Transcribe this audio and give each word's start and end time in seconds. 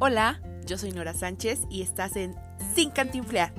Hola, 0.00 0.40
yo 0.64 0.78
soy 0.78 0.92
Nora 0.92 1.12
Sánchez 1.12 1.62
y 1.68 1.82
estás 1.82 2.14
en 2.14 2.36
Sin 2.72 2.90
Cantinflear, 2.90 3.52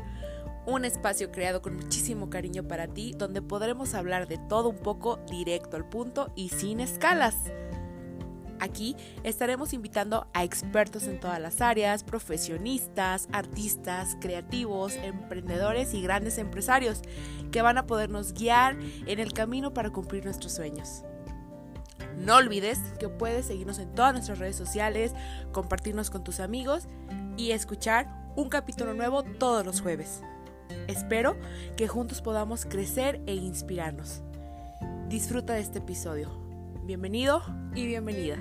un 0.66 0.86
espacio 0.86 1.34
creado 1.34 1.62
con 1.62 1.76
muchísimo 1.76 2.30
cariño 2.30 2.66
para 2.66 2.88
ti 2.88 3.12
donde 3.12 3.42
podremos 3.42 3.94
hablar 3.94 4.26
de 4.26 4.38
todo 4.38 4.70
un 4.70 4.78
poco 4.78 5.18
directo 5.30 5.76
al 5.76 5.90
punto 5.90 6.32
y 6.38 6.48
sin 6.48 6.80
escalas. 6.80 7.36
Aquí 8.62 8.96
estaremos 9.24 9.74
invitando 9.74 10.28
a 10.34 10.46
expertos 10.46 11.08
en 11.08 11.20
todas 11.20 11.42
las 11.42 11.60
áreas, 11.60 12.06
profesionistas, 12.06 13.28
artistas, 13.34 14.16
creativos, 14.22 14.96
emprendedores 14.96 15.94
y 15.94 16.02
grandes 16.02 16.38
empresarios 16.38 17.02
que 17.52 17.62
van 17.62 17.78
a 17.78 17.86
podernos 17.86 18.32
guiar 18.32 18.78
en 19.08 19.20
el 19.20 19.34
camino 19.34 19.74
para 19.74 19.90
cumplir 19.90 20.24
nuestros 20.24 20.54
sueños. 20.54 21.04
No 22.20 22.36
olvides 22.36 22.80
que 23.00 23.10
puedes 23.10 23.46
seguirnos 23.46 23.80
en 23.80 23.94
todas 23.96 24.14
nuestras 24.14 24.40
redes 24.40 24.56
sociales, 24.56 25.14
compartirnos 25.52 26.10
con 26.10 26.24
tus 26.24 26.40
amigos 26.40 26.88
y 27.38 27.52
escuchar 27.52 28.08
un 28.36 28.50
capítulo 28.50 28.94
nuevo 28.94 29.24
todos 29.24 29.66
los 29.66 29.82
jueves. 29.82 30.22
Espero 30.88 31.38
que 31.78 31.88
juntos 31.88 32.22
podamos 32.22 32.66
crecer 32.66 33.22
e 33.26 33.34
inspirarnos. 33.34 34.22
Disfruta 35.08 35.54
de 35.54 35.62
este 35.62 35.80
episodio. 35.80 36.30
Bienvenido 36.84 37.42
y 37.74 37.88
bienvenida. 37.88 38.38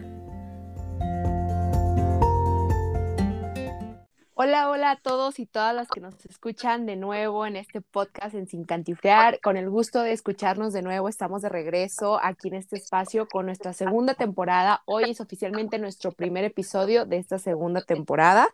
Hola, 4.41 4.71
hola 4.71 4.93
a 4.93 4.97
todos 4.97 5.41
y 5.41 5.47
todas 5.47 5.75
las 5.75 5.89
que 5.89 5.99
nos 5.99 6.15
escuchan 6.25 6.87
de 6.87 6.95
nuevo 6.95 7.45
en 7.45 7.57
este 7.57 7.81
podcast 7.81 8.37
en 8.37 8.47
Sin 8.47 8.63
Cantifrear. 8.63 9.41
Con 9.41 9.57
el 9.57 9.69
gusto 9.69 10.01
de 10.03 10.13
escucharnos 10.13 10.73
de 10.73 10.81
nuevo, 10.81 11.09
estamos 11.09 11.43
de 11.43 11.49
regreso 11.49 12.21
aquí 12.23 12.47
en 12.47 12.55
este 12.55 12.77
espacio 12.77 13.27
con 13.27 13.47
nuestra 13.47 13.73
segunda 13.73 14.15
temporada. 14.15 14.85
Hoy 14.87 15.11
es 15.11 15.21
oficialmente 15.21 15.81
nuestro 15.81 16.13
primer 16.13 16.45
episodio 16.45 17.05
de 17.05 17.17
esta 17.17 17.41
segunda 17.41 17.83
temporada. 17.83 18.47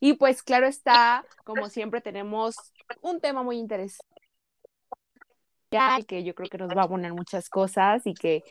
Y 0.00 0.14
pues 0.14 0.42
claro 0.42 0.66
está, 0.66 1.26
como 1.44 1.68
siempre 1.68 2.00
tenemos 2.00 2.56
un 3.02 3.20
tema 3.20 3.42
muy 3.42 3.58
interesante 3.58 4.06
que 6.06 6.24
yo 6.24 6.34
creo 6.34 6.48
que 6.48 6.56
nos 6.56 6.70
va 6.70 6.84
a 6.84 6.88
poner 6.88 7.12
muchas 7.12 7.50
cosas 7.50 8.06
y 8.06 8.14
que 8.14 8.42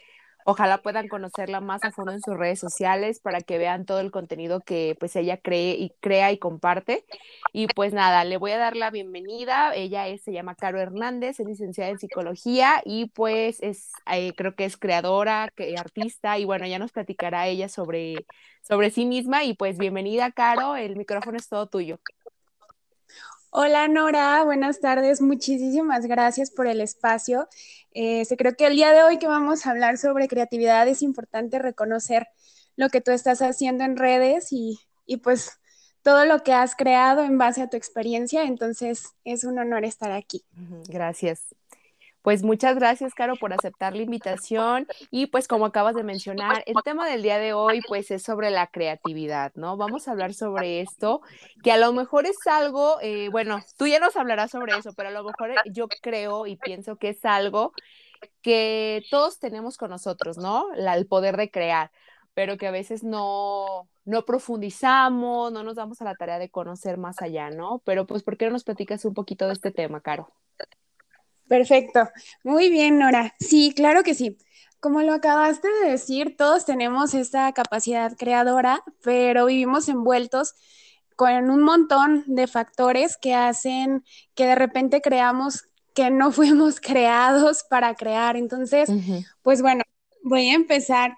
Ojalá 0.50 0.78
puedan 0.78 1.10
conocerla 1.10 1.60
más 1.60 1.84
a 1.84 1.92
fondo 1.92 2.14
en 2.14 2.22
sus 2.22 2.38
redes 2.38 2.58
sociales 2.58 3.20
para 3.20 3.42
que 3.42 3.58
vean 3.58 3.86
todo 3.86 4.00
el 4.00 4.12
contenido 4.12 4.62
que 4.62 4.96
pues 4.98 5.14
ella 5.18 5.36
cree 5.36 5.74
y 5.74 5.90
crea 6.00 6.32
y 6.32 6.38
comparte. 6.38 7.04
Y 7.52 7.68
pues 7.68 7.92
nada, 7.92 8.24
le 8.24 8.38
voy 8.38 8.52
a 8.52 8.58
dar 8.58 8.78
la 8.78 8.90
bienvenida. 8.90 9.76
Ella 9.76 10.08
es, 10.08 10.24
se 10.24 10.32
llama 10.32 10.56
Caro 10.56 10.80
Hernández, 10.80 11.42
es 11.42 11.46
licenciada 11.46 11.92
en 11.92 12.00
psicología 12.00 12.82
y 12.86 13.08
pues 13.08 13.62
es, 13.62 13.92
eh, 14.10 14.32
creo 14.38 14.56
que 14.56 14.64
es 14.64 14.78
creadora, 14.78 15.50
que, 15.54 15.76
artista 15.78 16.40
y 16.40 16.46
bueno, 16.46 16.66
ya 16.66 16.80
nos 16.80 16.94
platicará 16.94 17.48
ella 17.48 17.68
sobre, 17.68 18.26
sobre 18.62 18.90
sí 18.90 19.06
misma 19.06 19.44
y 19.44 19.54
pues 19.54 19.78
bienvenida 19.78 20.32
Caro, 20.32 20.78
el 20.78 20.96
micrófono 20.96 21.36
es 21.36 21.50
todo 21.50 21.68
tuyo. 21.68 22.00
Hola 23.50 23.88
Nora, 23.88 24.44
buenas 24.44 24.82
tardes, 24.82 25.22
muchísimas 25.22 26.06
gracias 26.06 26.52
por 26.52 26.68
el 26.68 26.82
espacio. 26.82 27.48
Eh, 27.94 28.26
creo 28.38 28.56
que 28.56 28.68
el 28.68 28.76
día 28.76 28.92
de 28.92 29.04
hoy 29.04 29.20
que 29.20 29.28
vamos 29.28 29.66
a 29.66 29.72
hablar 29.72 29.98
sobre 29.98 30.28
creatividad 30.28 30.86
es 30.88 31.02
importante 31.02 31.58
reconocer 31.58 32.28
lo 32.76 32.90
que 32.90 33.00
tú 33.00 33.12
estás 33.12 33.42
haciendo 33.42 33.86
en 33.86 33.96
redes 33.96 34.52
y, 34.52 34.80
y 35.06 35.18
pues 35.18 35.60
todo 36.04 36.26
lo 36.26 36.44
que 36.44 36.52
has 36.52 36.76
creado 36.76 37.24
en 37.24 37.38
base 37.38 37.62
a 37.62 37.70
tu 37.70 37.78
experiencia, 37.78 38.44
entonces 38.44 39.16
es 39.24 39.46
un 39.46 39.58
honor 39.60 39.86
estar 39.86 40.12
aquí. 40.12 40.44
Gracias. 40.90 41.56
Pues 42.28 42.44
muchas 42.44 42.76
gracias, 42.76 43.14
Caro, 43.14 43.38
por 43.38 43.54
aceptar 43.54 43.96
la 43.96 44.02
invitación. 44.02 44.86
Y 45.12 45.28
pues 45.28 45.48
como 45.48 45.66
acabas 45.66 45.96
de 45.96 46.04
mencionar, 46.04 46.62
el 46.66 46.76
tema 46.84 47.08
del 47.08 47.24
día 47.24 47.38
de 47.38 47.54
hoy 47.54 47.80
pues 47.88 48.12
es 48.12 48.22
sobre 48.22 48.50
la 48.52 48.68
creatividad, 48.68 49.54
¿no? 49.56 49.78
Vamos 49.78 50.10
a 50.10 50.12
hablar 50.12 50.34
sobre 50.34 50.82
esto, 50.82 51.22
que 51.64 51.72
a 51.72 51.78
lo 51.78 51.94
mejor 51.94 52.26
es 52.26 52.36
algo, 52.46 52.98
eh, 53.02 53.30
bueno, 53.30 53.62
tú 53.78 53.88
ya 53.88 54.02
nos 54.02 54.18
hablarás 54.18 54.52
sobre 54.52 54.78
eso, 54.78 54.92
pero 54.92 55.08
a 55.08 55.14
lo 55.14 55.24
mejor 55.24 55.52
yo 55.72 55.88
creo 56.02 56.48
y 56.48 56.58
pienso 56.58 56.98
que 56.98 57.12
es 57.12 57.24
algo 57.24 57.72
que 58.42 59.06
todos 59.10 59.40
tenemos 59.40 59.78
con 59.78 59.90
nosotros, 59.90 60.38
¿no? 60.38 60.66
el 60.74 61.08
poder 61.08 61.38
de 61.38 61.50
crear, 61.50 61.92
pero 62.34 62.58
que 62.58 62.68
a 62.68 62.72
veces 62.72 63.06
no, 63.06 63.88
no 64.04 64.26
profundizamos, 64.26 65.54
no 65.54 65.64
nos 65.64 65.76
damos 65.76 66.02
a 66.02 66.04
la 66.04 66.16
tarea 66.16 66.40
de 66.40 66.50
conocer 66.50 66.98
más 66.98 67.22
allá, 67.22 67.52
¿no? 67.52 67.82
Pero 67.86 68.06
pues, 68.06 68.24
¿por 68.24 68.36
qué 68.36 68.48
no 68.48 68.52
nos 68.52 68.66
platicas 68.66 69.06
un 69.06 69.14
poquito 69.14 69.48
de 69.48 69.54
este 69.54 69.72
tema, 69.72 70.02
Caro? 70.02 70.30
Perfecto. 71.48 72.10
Muy 72.44 72.70
bien, 72.70 73.00
Nora. 73.00 73.36
Sí, 73.40 73.74
claro 73.76 74.04
que 74.04 74.14
sí. 74.14 74.38
Como 74.80 75.02
lo 75.02 75.14
acabaste 75.14 75.68
de 75.82 75.92
decir, 75.92 76.36
todos 76.38 76.66
tenemos 76.66 77.14
esta 77.14 77.52
capacidad 77.54 78.16
creadora, 78.18 78.84
pero 79.02 79.48
vivimos 79.48 79.90
envueltos 79.90 80.54
con 81.16 81.50
un 81.50 81.64
montón 81.64 82.24
de 82.28 82.46
factores 82.46 83.18
que 83.18 83.34
hacen 83.34 84.04
que 84.36 84.46
de 84.46 84.56
repente 84.56 85.02
creamos 85.02 85.68
que 85.96 86.12
no 86.12 86.32
fuimos 86.32 86.80
creados 86.80 87.64
para 87.70 87.96
crear. 87.96 88.38
Entonces, 88.38 88.90
pues 89.42 89.62
bueno, 89.62 89.84
voy 90.24 90.50
a 90.50 90.54
empezar 90.54 91.18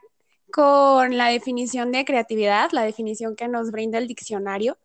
con 0.52 1.18
la 1.18 1.28
definición 1.28 1.92
de 1.92 2.06
creatividad, 2.06 2.72
la 2.72 2.84
definición 2.84 3.36
que 3.36 3.48
nos 3.48 3.72
brinda 3.72 3.98
el 3.98 4.08
diccionario. 4.08 4.78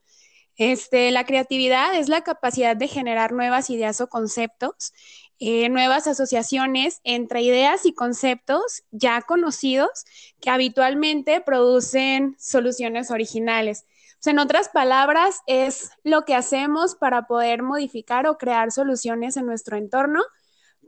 Este, 0.56 1.10
la 1.10 1.24
creatividad 1.24 1.96
es 1.96 2.08
la 2.08 2.22
capacidad 2.22 2.76
de 2.76 2.86
generar 2.86 3.32
nuevas 3.32 3.70
ideas 3.70 4.00
o 4.00 4.08
conceptos 4.08 4.92
eh, 5.40 5.68
nuevas 5.68 6.06
asociaciones 6.06 7.00
entre 7.02 7.42
ideas 7.42 7.86
y 7.86 7.92
conceptos 7.92 8.82
ya 8.92 9.20
conocidos 9.22 10.04
que 10.40 10.50
habitualmente 10.50 11.40
producen 11.40 12.36
soluciones 12.38 13.10
originales. 13.10 13.84
en 14.26 14.38
otras 14.38 14.70
palabras, 14.70 15.40
es 15.46 15.90
lo 16.02 16.24
que 16.24 16.34
hacemos 16.34 16.94
para 16.94 17.26
poder 17.26 17.62
modificar 17.62 18.26
o 18.26 18.38
crear 18.38 18.72
soluciones 18.72 19.36
en 19.36 19.44
nuestro 19.44 19.76
entorno 19.76 20.22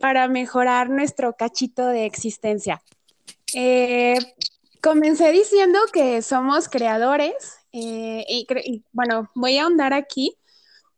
para 0.00 0.26
mejorar 0.28 0.88
nuestro 0.88 1.36
cachito 1.36 1.86
de 1.86 2.06
existencia. 2.06 2.80
Eh, 3.52 4.16
comencé 4.80 5.32
diciendo 5.32 5.78
que 5.92 6.22
somos 6.22 6.68
creadores 6.68 7.34
eh, 7.72 8.24
y, 8.28 8.46
y, 8.64 8.84
bueno, 8.92 9.30
voy 9.34 9.58
a 9.58 9.64
ahondar 9.64 9.92
aquí 9.92 10.38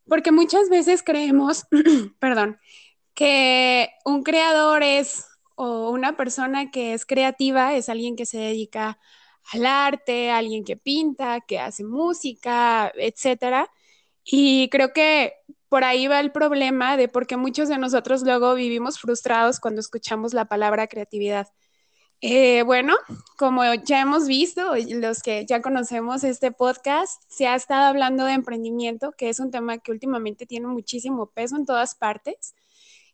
porque 0.09 0.33
muchas 0.33 0.69
veces 0.69 1.03
creemos, 1.03 1.67
perdón, 2.19 2.59
que 3.19 3.91
un 4.05 4.23
creador 4.23 4.85
es 4.85 5.27
o 5.57 5.91
una 5.91 6.17
persona 6.17 6.71
que 6.71 6.95
es 6.95 7.05
creativa 7.05 7.75
es 7.75 7.89
alguien 7.89 8.15
que 8.15 8.27
se 8.27 8.39
dedica 8.39 9.01
al 9.53 9.67
arte, 9.67 10.31
alguien 10.31 10.63
que 10.65 10.77
pinta, 10.77 11.41
que 11.41 11.59
hace 11.59 11.83
música, 11.83 12.93
etcétera. 12.95 13.73
Y 14.23 14.69
creo 14.71 14.93
que 14.93 15.33
por 15.69 15.83
ahí 15.83 16.07
va 16.07 16.21
el 16.21 16.31
problema 16.31 16.97
de 16.97 17.09
por 17.09 17.27
qué 17.27 17.37
muchos 17.37 17.69
de 17.69 17.77
nosotros 17.79 18.23
luego 18.23 18.55
vivimos 18.55 19.01
frustrados 19.01 19.59
cuando 19.59 19.81
escuchamos 19.81 20.33
la 20.33 20.45
palabra 20.45 20.87
creatividad. 20.87 21.49
Eh, 22.21 22.63
bueno, 22.63 22.95
como 23.37 23.65
ya 23.85 24.01
hemos 24.01 24.29
visto, 24.29 24.75
los 24.77 25.23
que 25.23 25.45
ya 25.45 25.61
conocemos 25.61 26.23
este 26.23 26.53
podcast, 26.53 27.21
se 27.29 27.49
ha 27.49 27.57
estado 27.57 27.87
hablando 27.87 28.27
de 28.27 28.35
emprendimiento, 28.35 29.11
que 29.11 29.29
es 29.29 29.41
un 29.41 29.51
tema 29.51 29.79
que 29.79 29.91
últimamente 29.91 30.47
tiene 30.47 30.69
muchísimo 30.69 31.27
peso 31.31 31.57
en 31.57 31.67
todas 31.67 31.97
partes. 31.97 32.55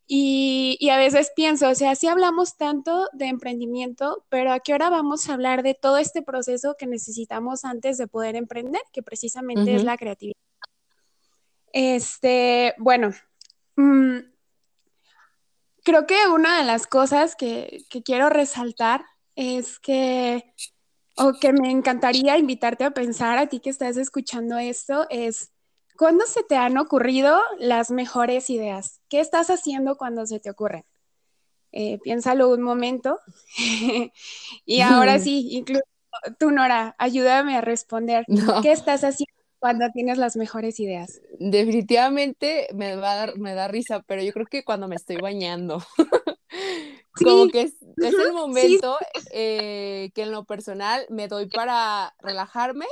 Y, 0.07 0.89
a 0.91 0.99
veces 0.99 1.33
pienso, 1.35 1.71
o 1.71 1.75
sea, 1.75 1.95
sí 1.95 2.09
hablamos 2.09 2.57
tanto 2.57 3.09
de 3.13 3.27
emprendimiento, 3.27 4.25
pero 4.29 4.53
¿a 4.53 4.61
qué 4.61 4.75
hora 4.75 4.91
vamos 4.91 5.29
a 5.29 5.35
hablar 5.35 5.63
de 5.63 5.75
todo 5.75 5.97
este 5.97 6.21
proceso 6.21 6.77
que 6.79 6.87
necesitamos 6.87 7.65
antes 7.65 7.97
de 7.97 8.07
poder 8.07 8.37
emprender, 8.37 8.83
que 8.93 9.03
precisamente 9.03 9.75
es 9.75 9.83
la 9.83 9.97
creatividad? 9.97 10.37
Este, 11.73 12.75
bueno, 12.77 13.13
mm, 13.77 14.19
creo 15.83 16.07
que 16.07 16.29
una 16.29 16.59
de 16.59 16.65
las 16.65 16.87
cosas 16.87 17.35
que, 17.35 17.85
que 17.89 18.03
quiero 18.03 18.29
resaltar 18.29 19.07
es 19.37 19.79
que, 19.79 20.53
o 21.17 21.33
que 21.41 21.55
me 21.55 21.71
encantaría 21.71 22.37
invitarte 22.37 22.85
a 22.85 22.93
pensar 22.93 23.39
a 23.39 23.47
ti 23.47 23.61
que 23.61 23.71
estás 23.71 23.97
escuchando 23.97 24.59
esto, 24.59 25.07
es 25.09 25.54
¿Cuándo 25.97 26.27
se 26.27 26.43
te 26.43 26.57
han 26.57 26.77
ocurrido 26.79 27.39
las 27.59 27.91
mejores 27.91 28.51
ideas? 28.51 29.01
¿Qué 29.09 29.21
estás 29.21 29.49
haciendo 29.51 29.97
cuando 29.97 30.27
se 30.27 30.41
te 30.41 30.51
ocurren? 30.51 30.85
Eh, 31.71 31.99
piénsalo 32.03 32.51
un 32.51 32.63
momento. 32.63 33.21
y 34.65 34.81
ahora 34.81 35.19
sí, 35.19 35.49
incluso 35.53 35.85
tú, 36.39 36.51
Nora, 36.51 36.95
ayúdame 36.99 37.57
a 37.57 37.61
responder. 37.61 38.25
¿Qué 38.63 38.73
estás 38.73 39.05
haciendo 39.05 39.33
cuando 39.59 39.87
tienes 39.93 40.19
las 40.19 40.37
mejores 40.37 40.81
ideas? 40.81 41.21
Definitivamente 41.39 42.69
me, 42.75 42.97
va 42.97 43.13
a 43.13 43.17
dar, 43.17 43.39
me 43.39 43.55
da 43.55 43.69
risa, 43.69 44.03
pero 44.07 44.23
yo 44.23 44.33
creo 44.33 44.47
que 44.47 44.65
cuando 44.65 44.89
me 44.89 44.97
estoy 44.97 45.17
bañando. 45.17 45.83
Como 47.13 47.49
que 47.49 47.63
es, 47.63 47.75
el 47.97 48.33
momento 48.33 48.99
eh, 49.31 50.11
que 50.15 50.23
en 50.23 50.33
lo 50.33 50.45
personal 50.45 51.07
me 51.11 51.29
doy 51.29 51.47
para 51.47 52.13
relajarme 52.21 52.87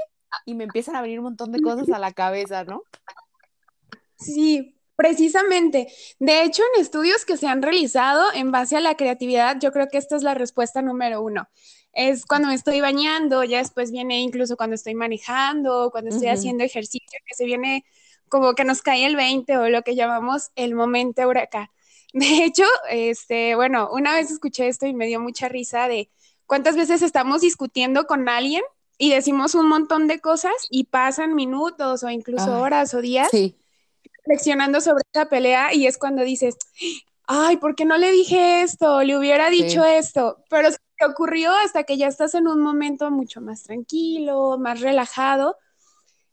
y 0.44 0.54
me 0.54 0.64
empiezan 0.64 0.96
a 0.96 1.02
venir 1.02 1.18
un 1.18 1.24
montón 1.24 1.52
de 1.52 1.60
cosas 1.60 1.88
a 1.90 1.98
la 1.98 2.12
cabeza, 2.12 2.64
¿no? 2.64 2.82
Sí, 4.16 4.76
precisamente. 4.96 5.88
De 6.18 6.42
hecho, 6.42 6.62
en 6.74 6.80
estudios 6.80 7.24
que 7.24 7.36
se 7.36 7.46
han 7.48 7.62
realizado 7.62 8.32
en 8.34 8.52
base 8.52 8.76
a 8.76 8.80
la 8.80 8.96
creatividad, 8.96 9.58
yo 9.60 9.72
creo 9.72 9.88
que 9.88 9.98
esta 9.98 10.16
es 10.16 10.22
la 10.22 10.34
respuesta 10.34 10.82
número 10.82 11.22
uno. 11.22 11.48
es 11.92 12.24
cuando 12.24 12.48
me 12.48 12.54
estoy 12.54 12.80
bañando, 12.80 13.44
ya 13.44 13.58
después 13.58 13.90
viene 13.92 14.20
incluso 14.20 14.56
cuando 14.56 14.74
estoy 14.74 14.94
manejando, 14.94 15.90
cuando 15.90 16.10
estoy 16.10 16.28
haciendo 16.28 16.64
ejercicio, 16.64 17.18
que 17.26 17.34
se 17.34 17.44
viene 17.44 17.84
como 18.28 18.54
que 18.54 18.64
nos 18.64 18.80
cae 18.80 19.04
el 19.04 19.14
20 19.16 19.58
o 19.58 19.68
lo 19.68 19.82
que 19.82 19.94
llamamos 19.94 20.50
el 20.56 20.74
momento 20.74 21.28
huracán. 21.28 21.68
De 22.14 22.44
hecho, 22.44 22.64
este, 22.90 23.54
bueno, 23.56 23.90
una 23.92 24.14
vez 24.14 24.30
escuché 24.30 24.68
esto 24.68 24.86
y 24.86 24.94
me 24.94 25.06
dio 25.06 25.20
mucha 25.20 25.48
risa 25.48 25.88
de 25.88 26.10
cuántas 26.46 26.76
veces 26.76 27.02
estamos 27.02 27.42
discutiendo 27.42 28.06
con 28.06 28.28
alguien 28.28 28.62
y 29.02 29.10
decimos 29.10 29.56
un 29.56 29.68
montón 29.68 30.06
de 30.06 30.20
cosas 30.20 30.52
y 30.70 30.84
pasan 30.84 31.34
minutos 31.34 32.04
o 32.04 32.10
incluso 32.10 32.60
horas 32.60 32.94
o 32.94 33.00
días 33.00 33.28
reflexionando 33.32 34.80
sobre 34.80 35.02
esa 35.12 35.28
pelea 35.28 35.74
y 35.74 35.88
es 35.88 35.98
cuando 35.98 36.22
dices, 36.22 36.56
ay, 37.26 37.56
¿por 37.56 37.74
qué 37.74 37.84
no 37.84 37.98
le 37.98 38.12
dije 38.12 38.62
esto? 38.62 39.02
Le 39.02 39.18
hubiera 39.18 39.50
dicho 39.50 39.84
esto, 39.84 40.44
pero 40.48 40.70
se 40.70 40.78
ocurrió 41.04 41.50
hasta 41.50 41.82
que 41.82 41.96
ya 41.96 42.06
estás 42.06 42.36
en 42.36 42.46
un 42.46 42.60
momento 42.60 43.10
mucho 43.10 43.40
más 43.40 43.64
tranquilo, 43.64 44.56
más 44.56 44.80
relajado. 44.80 45.56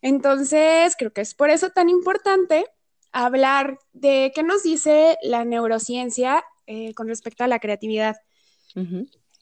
Entonces, 0.04 0.94
creo 0.96 1.12
que 1.12 1.22
es 1.22 1.34
por 1.34 1.50
eso 1.50 1.72
tan 1.72 1.90
importante 1.90 2.68
hablar 3.12 3.80
de 3.94 4.32
qué 4.36 4.44
nos 4.44 4.62
dice 4.62 5.18
la 5.24 5.44
neurociencia 5.44 6.46
eh, 6.68 6.94
con 6.94 7.08
respecto 7.08 7.44
a 7.44 7.48
la 7.48 7.58
creatividad. 7.58 8.18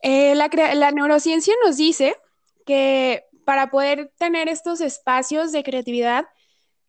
Eh, 0.02 0.34
la, 0.34 0.92
neurociencia 0.92 1.54
nos 1.66 1.76
dice 1.76 2.16
que 2.68 3.24
para 3.46 3.72
poder 3.72 4.12
tener 4.18 4.50
estos 4.50 4.82
espacios 4.82 5.52
de 5.52 5.64
creatividad 5.64 6.26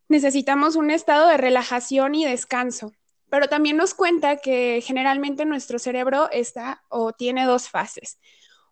necesitamos 0.09 0.75
un 0.75 0.91
estado 0.91 1.27
de 1.29 1.37
relajación 1.37 2.15
y 2.15 2.25
descanso, 2.25 2.91
pero 3.29 3.47
también 3.47 3.77
nos 3.77 3.93
cuenta 3.93 4.37
que 4.37 4.83
generalmente 4.85 5.45
nuestro 5.45 5.79
cerebro 5.79 6.29
está 6.31 6.83
o 6.89 7.13
tiene 7.13 7.45
dos 7.45 7.69
fases. 7.69 8.19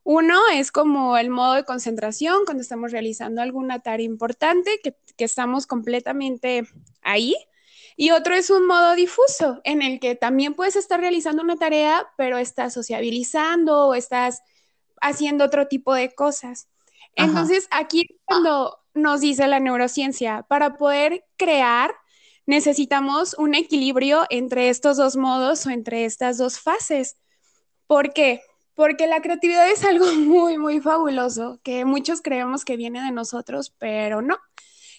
Uno 0.03 0.37
es 0.53 0.71
como 0.71 1.17
el 1.17 1.29
modo 1.29 1.53
de 1.53 1.63
concentración 1.63 2.45
cuando 2.45 2.61
estamos 2.61 2.91
realizando 2.91 3.41
alguna 3.41 3.79
tarea 3.79 4.05
importante, 4.05 4.79
que, 4.83 4.95
que 5.15 5.25
estamos 5.25 5.65
completamente 5.65 6.67
ahí. 7.01 7.35
Y 7.95 8.11
otro 8.11 8.35
es 8.35 8.49
un 8.49 8.67
modo 8.67 8.95
difuso, 8.95 9.59
en 9.63 9.81
el 9.81 9.99
que 9.99 10.15
también 10.15 10.53
puedes 10.53 10.75
estar 10.75 10.99
realizando 10.99 11.41
una 11.41 11.57
tarea, 11.57 12.07
pero 12.17 12.37
estás 12.37 12.73
sociabilizando 12.73 13.87
o 13.87 13.95
estás 13.95 14.41
haciendo 15.01 15.45
otro 15.45 15.67
tipo 15.67 15.93
de 15.93 16.13
cosas. 16.13 16.67
Entonces, 17.17 17.67
aquí 17.71 18.07
cuando 18.25 18.77
nos 18.93 19.21
dice 19.21 19.47
la 19.47 19.59
neurociencia, 19.59 20.43
para 20.43 20.77
poder 20.77 21.25
crear, 21.35 21.93
necesitamos 22.45 23.35
un 23.37 23.55
equilibrio 23.55 24.25
entre 24.29 24.69
estos 24.69 24.97
dos 24.97 25.17
modos 25.17 25.65
o 25.65 25.69
entre 25.71 26.05
estas 26.05 26.37
dos 26.37 26.59
fases. 26.59 27.17
¿Por 27.87 28.13
qué? 28.13 28.41
Porque 28.75 29.07
la 29.07 29.21
creatividad 29.21 29.69
es 29.69 29.83
algo 29.83 30.05
muy, 30.13 30.57
muy 30.57 30.79
fabuloso, 30.79 31.59
que 31.63 31.85
muchos 31.85 32.21
creemos 32.21 32.63
que 32.63 32.77
viene 32.77 33.03
de 33.03 33.11
nosotros, 33.11 33.73
pero 33.77 34.21
no. 34.21 34.37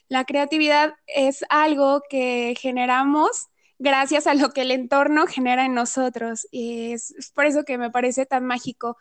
La 0.09 0.25
creatividad 0.25 0.95
es 1.07 1.45
algo 1.51 2.03
que 2.09 2.55
generamos 2.59 3.47
gracias 3.79 4.27
a 4.27 4.35
lo 4.35 4.51
que 4.51 4.63
el 4.63 4.73
entorno 4.73 5.27
genera 5.27 5.65
en 5.65 5.75
nosotros. 5.75 6.49
Y 6.51 6.93
es, 6.93 7.13
es 7.13 7.31
por 7.31 7.47
eso 7.47 7.65
que 7.65 7.79
me 7.79 7.91
parece 7.91 8.27
tan 8.27 8.45
mágico 8.45 8.97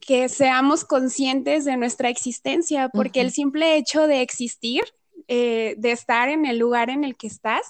que 0.00 0.28
seamos 0.28 0.84
conscientes 0.84 1.64
de 1.64 1.76
nuestra 1.76 2.08
existencia, 2.08 2.88
porque 2.90 3.20
el 3.20 3.30
simple 3.30 3.76
hecho 3.76 4.06
de 4.06 4.22
existir, 4.22 4.82
eh, 5.28 5.74
de 5.78 5.92
estar 5.92 6.28
en 6.28 6.44
el 6.44 6.58
lugar 6.58 6.90
en 6.90 7.04
el 7.04 7.16
que 7.16 7.26
estás, 7.26 7.62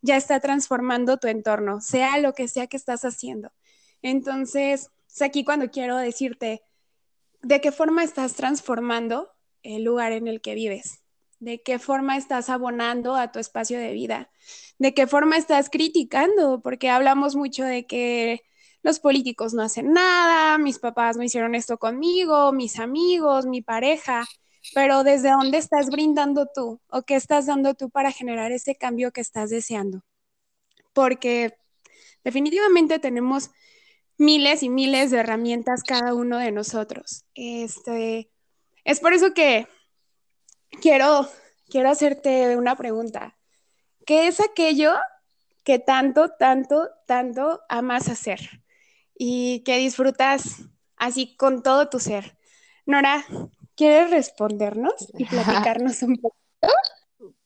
ya 0.00 0.16
está 0.16 0.40
transformando 0.40 1.18
tu 1.18 1.28
entorno, 1.28 1.80
sea 1.80 2.18
lo 2.18 2.32
que 2.32 2.48
sea 2.48 2.66
que 2.66 2.76
estás 2.76 3.04
haciendo. 3.04 3.52
Entonces, 4.00 4.90
es 5.14 5.22
aquí 5.22 5.44
cuando 5.44 5.70
quiero 5.70 5.96
decirte, 5.96 6.62
¿de 7.42 7.60
qué 7.60 7.72
forma 7.72 8.02
estás 8.02 8.34
transformando 8.34 9.30
el 9.62 9.84
lugar 9.84 10.12
en 10.12 10.26
el 10.26 10.40
que 10.40 10.54
vives? 10.54 11.02
¿De 11.38 11.62
qué 11.62 11.78
forma 11.78 12.16
estás 12.16 12.48
abonando 12.48 13.16
a 13.16 13.32
tu 13.32 13.38
espacio 13.38 13.78
de 13.78 13.92
vida? 13.92 14.30
¿De 14.78 14.94
qué 14.94 15.06
forma 15.06 15.36
estás 15.36 15.68
criticando? 15.68 16.60
Porque 16.62 16.88
hablamos 16.88 17.36
mucho 17.36 17.64
de 17.64 17.86
que 17.86 18.42
los 18.82 18.98
políticos 19.00 19.54
no 19.54 19.62
hacen 19.62 19.92
nada, 19.92 20.58
mis 20.58 20.78
papás 20.78 21.16
no 21.16 21.22
hicieron 21.22 21.54
esto 21.54 21.78
conmigo, 21.78 22.52
mis 22.52 22.78
amigos, 22.78 23.46
mi 23.46 23.62
pareja, 23.62 24.26
pero 24.74 25.04
¿desde 25.04 25.30
dónde 25.30 25.58
estás 25.58 25.88
brindando 25.88 26.46
tú 26.52 26.80
o 26.88 27.02
qué 27.02 27.16
estás 27.16 27.46
dando 27.46 27.74
tú 27.74 27.90
para 27.90 28.12
generar 28.12 28.52
ese 28.52 28.76
cambio 28.76 29.12
que 29.12 29.20
estás 29.20 29.50
deseando? 29.50 30.02
Porque 30.92 31.56
definitivamente 32.24 32.98
tenemos 32.98 33.50
miles 34.18 34.62
y 34.62 34.68
miles 34.68 35.10
de 35.10 35.18
herramientas 35.18 35.82
cada 35.82 36.14
uno 36.14 36.38
de 36.38 36.52
nosotros. 36.52 37.24
Este, 37.34 38.30
es 38.84 39.00
por 39.00 39.12
eso 39.12 39.34
que 39.34 39.66
quiero, 40.80 41.28
quiero 41.68 41.90
hacerte 41.90 42.56
una 42.56 42.76
pregunta. 42.76 43.36
¿Qué 44.06 44.26
es 44.26 44.40
aquello 44.40 44.92
que 45.64 45.78
tanto, 45.78 46.30
tanto, 46.30 46.88
tanto 47.06 47.60
amas 47.68 48.08
hacer? 48.08 48.61
Y 49.24 49.60
que 49.60 49.78
disfrutas 49.78 50.62
así 50.96 51.36
con 51.36 51.62
todo 51.62 51.88
tu 51.88 52.00
ser. 52.00 52.36
Nora, 52.86 53.24
¿quieres 53.76 54.10
respondernos 54.10 54.94
y 55.16 55.24
platicarnos 55.26 56.02
un 56.02 56.16
poco? 56.16 56.36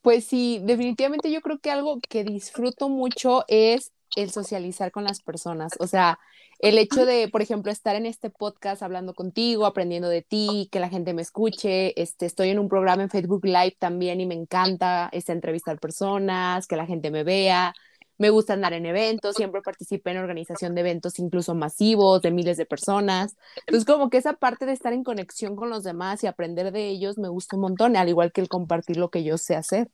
Pues 0.00 0.24
sí, 0.24 0.62
definitivamente 0.64 1.30
yo 1.30 1.42
creo 1.42 1.58
que 1.58 1.70
algo 1.70 2.00
que 2.08 2.24
disfruto 2.24 2.88
mucho 2.88 3.44
es 3.48 3.92
el 4.16 4.30
socializar 4.30 4.90
con 4.90 5.04
las 5.04 5.20
personas. 5.20 5.72
O 5.78 5.86
sea, 5.86 6.18
el 6.60 6.78
hecho 6.78 7.04
de, 7.04 7.28
por 7.28 7.42
ejemplo, 7.42 7.70
estar 7.70 7.94
en 7.94 8.06
este 8.06 8.30
podcast 8.30 8.82
hablando 8.82 9.12
contigo, 9.12 9.66
aprendiendo 9.66 10.08
de 10.08 10.22
ti, 10.22 10.70
que 10.72 10.80
la 10.80 10.88
gente 10.88 11.12
me 11.12 11.20
escuche. 11.20 12.00
Este, 12.00 12.24
estoy 12.24 12.48
en 12.48 12.58
un 12.58 12.70
programa 12.70 13.02
en 13.02 13.10
Facebook 13.10 13.44
Live 13.44 13.76
también 13.78 14.22
y 14.22 14.24
me 14.24 14.34
encanta 14.34 15.10
este, 15.12 15.32
entrevistar 15.32 15.78
personas, 15.78 16.66
que 16.66 16.76
la 16.76 16.86
gente 16.86 17.10
me 17.10 17.22
vea 17.22 17.74
me 18.18 18.30
gusta 18.30 18.54
andar 18.54 18.72
en 18.72 18.86
eventos, 18.86 19.36
siempre 19.36 19.60
participé 19.62 20.10
en 20.10 20.18
organización 20.18 20.74
de 20.74 20.80
eventos 20.80 21.18
incluso 21.18 21.54
masivos, 21.54 22.22
de 22.22 22.30
miles 22.30 22.56
de 22.56 22.66
personas. 22.66 23.36
Entonces, 23.66 23.84
como 23.84 24.10
que 24.10 24.18
esa 24.18 24.34
parte 24.34 24.66
de 24.66 24.72
estar 24.72 24.92
en 24.92 25.04
conexión 25.04 25.56
con 25.56 25.70
los 25.70 25.82
demás 25.82 26.24
y 26.24 26.26
aprender 26.26 26.72
de 26.72 26.88
ellos 26.88 27.18
me 27.18 27.28
gusta 27.28 27.56
un 27.56 27.62
montón, 27.62 27.96
al 27.96 28.08
igual 28.08 28.32
que 28.32 28.40
el 28.40 28.48
compartir 28.48 28.96
lo 28.96 29.10
que 29.10 29.24
yo 29.24 29.38
sé 29.38 29.54
hacer. 29.54 29.88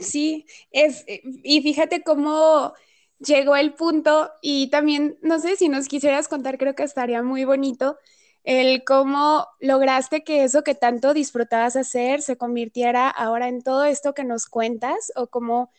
Sí, 0.00 0.46
es, 0.70 1.04
eh, 1.06 1.20
y 1.42 1.60
fíjate 1.60 2.02
cómo 2.02 2.72
llegó 3.18 3.56
el 3.56 3.74
punto 3.74 4.30
y 4.40 4.70
también, 4.70 5.18
no 5.22 5.38
sé 5.38 5.56
si 5.56 5.68
nos 5.68 5.86
quisieras 5.86 6.28
contar, 6.28 6.56
creo 6.56 6.74
que 6.74 6.82
estaría 6.82 7.22
muy 7.22 7.44
bonito 7.44 7.98
el 8.44 8.82
cómo 8.84 9.46
lograste 9.60 10.24
que 10.24 10.44
eso 10.44 10.64
que 10.64 10.74
tanto 10.74 11.14
disfrutabas 11.14 11.76
hacer 11.76 12.22
se 12.22 12.36
convirtiera 12.36 13.08
ahora 13.08 13.48
en 13.48 13.62
todo 13.62 13.84
esto 13.84 14.14
que 14.14 14.24
nos 14.24 14.46
cuentas 14.46 15.12
o 15.14 15.28
cómo 15.28 15.70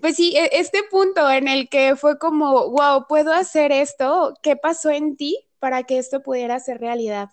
pues 0.00 0.16
sí, 0.16 0.34
e, 0.36 0.50
este 0.52 0.82
punto 0.90 1.30
en 1.30 1.48
el 1.48 1.68
que 1.68 1.96
fue 1.96 2.18
como, 2.18 2.70
wow, 2.70 3.06
puedo 3.08 3.32
hacer 3.32 3.72
esto, 3.72 4.34
¿qué 4.42 4.56
pasó 4.56 4.90
en 4.90 5.16
ti 5.16 5.38
para 5.58 5.82
que 5.84 5.98
esto 5.98 6.22
pudiera 6.22 6.58
ser 6.60 6.80
realidad? 6.80 7.30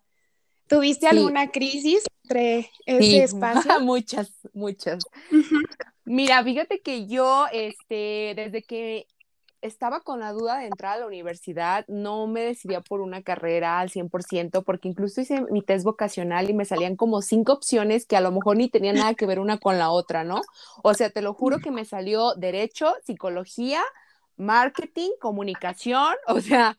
¿Tuviste 0.68 1.08
alguna 1.08 1.50
crisis 1.52 2.04
entre 2.24 2.70
ese 2.86 3.24
espacio? 3.24 3.80
muchas, 3.80 4.34
muchas. 4.54 5.04
Mira, 6.04 6.44
fíjate 6.44 6.82
que 6.82 7.08
yo, 7.08 7.46
este, 7.52 8.34
desde 8.36 8.64
que 8.64 9.08
estaba 9.62 10.02
con 10.02 10.20
la 10.20 10.32
duda 10.32 10.60
de 10.60 10.68
entrar 10.68 10.94
a 10.94 11.00
la 11.00 11.08
universidad, 11.08 11.86
no 11.88 12.28
me 12.28 12.42
decidía 12.42 12.82
por 12.82 13.02
una 13.02 13.22
carrera 13.22 13.80
al 13.80 13.90
100%, 13.90 14.64
porque 14.64 14.88
incluso 14.88 15.22
hice 15.22 15.42
mi 15.50 15.62
test 15.62 15.84
vocacional 15.86 16.50
y 16.50 16.54
me 16.54 16.66
salían 16.66 16.96
como 16.96 17.22
cinco 17.22 17.54
opciones 17.54 18.06
que 18.06 18.18
a 18.18 18.22
lo 18.22 18.32
mejor 18.32 18.58
ni 18.58 18.70
tenían 18.70 18.96
nada 18.96 19.14
que 19.16 19.26
ver 19.26 19.40
una 19.40 19.58
con 19.58 19.78
la 19.78 19.90
otra, 19.90 20.24
¿no? 20.24 20.42
O 20.84 20.94
sea, 20.94 21.10
te 21.10 21.22
lo 21.22 21.34
juro 21.34 21.60
que 21.60 21.72
me 21.72 21.86
salió 21.86 22.34
derecho, 22.36 22.94
psicología, 23.04 23.82
marketing, 24.38 25.10
comunicación, 25.20 26.16
o 26.28 26.40
sea, 26.40 26.78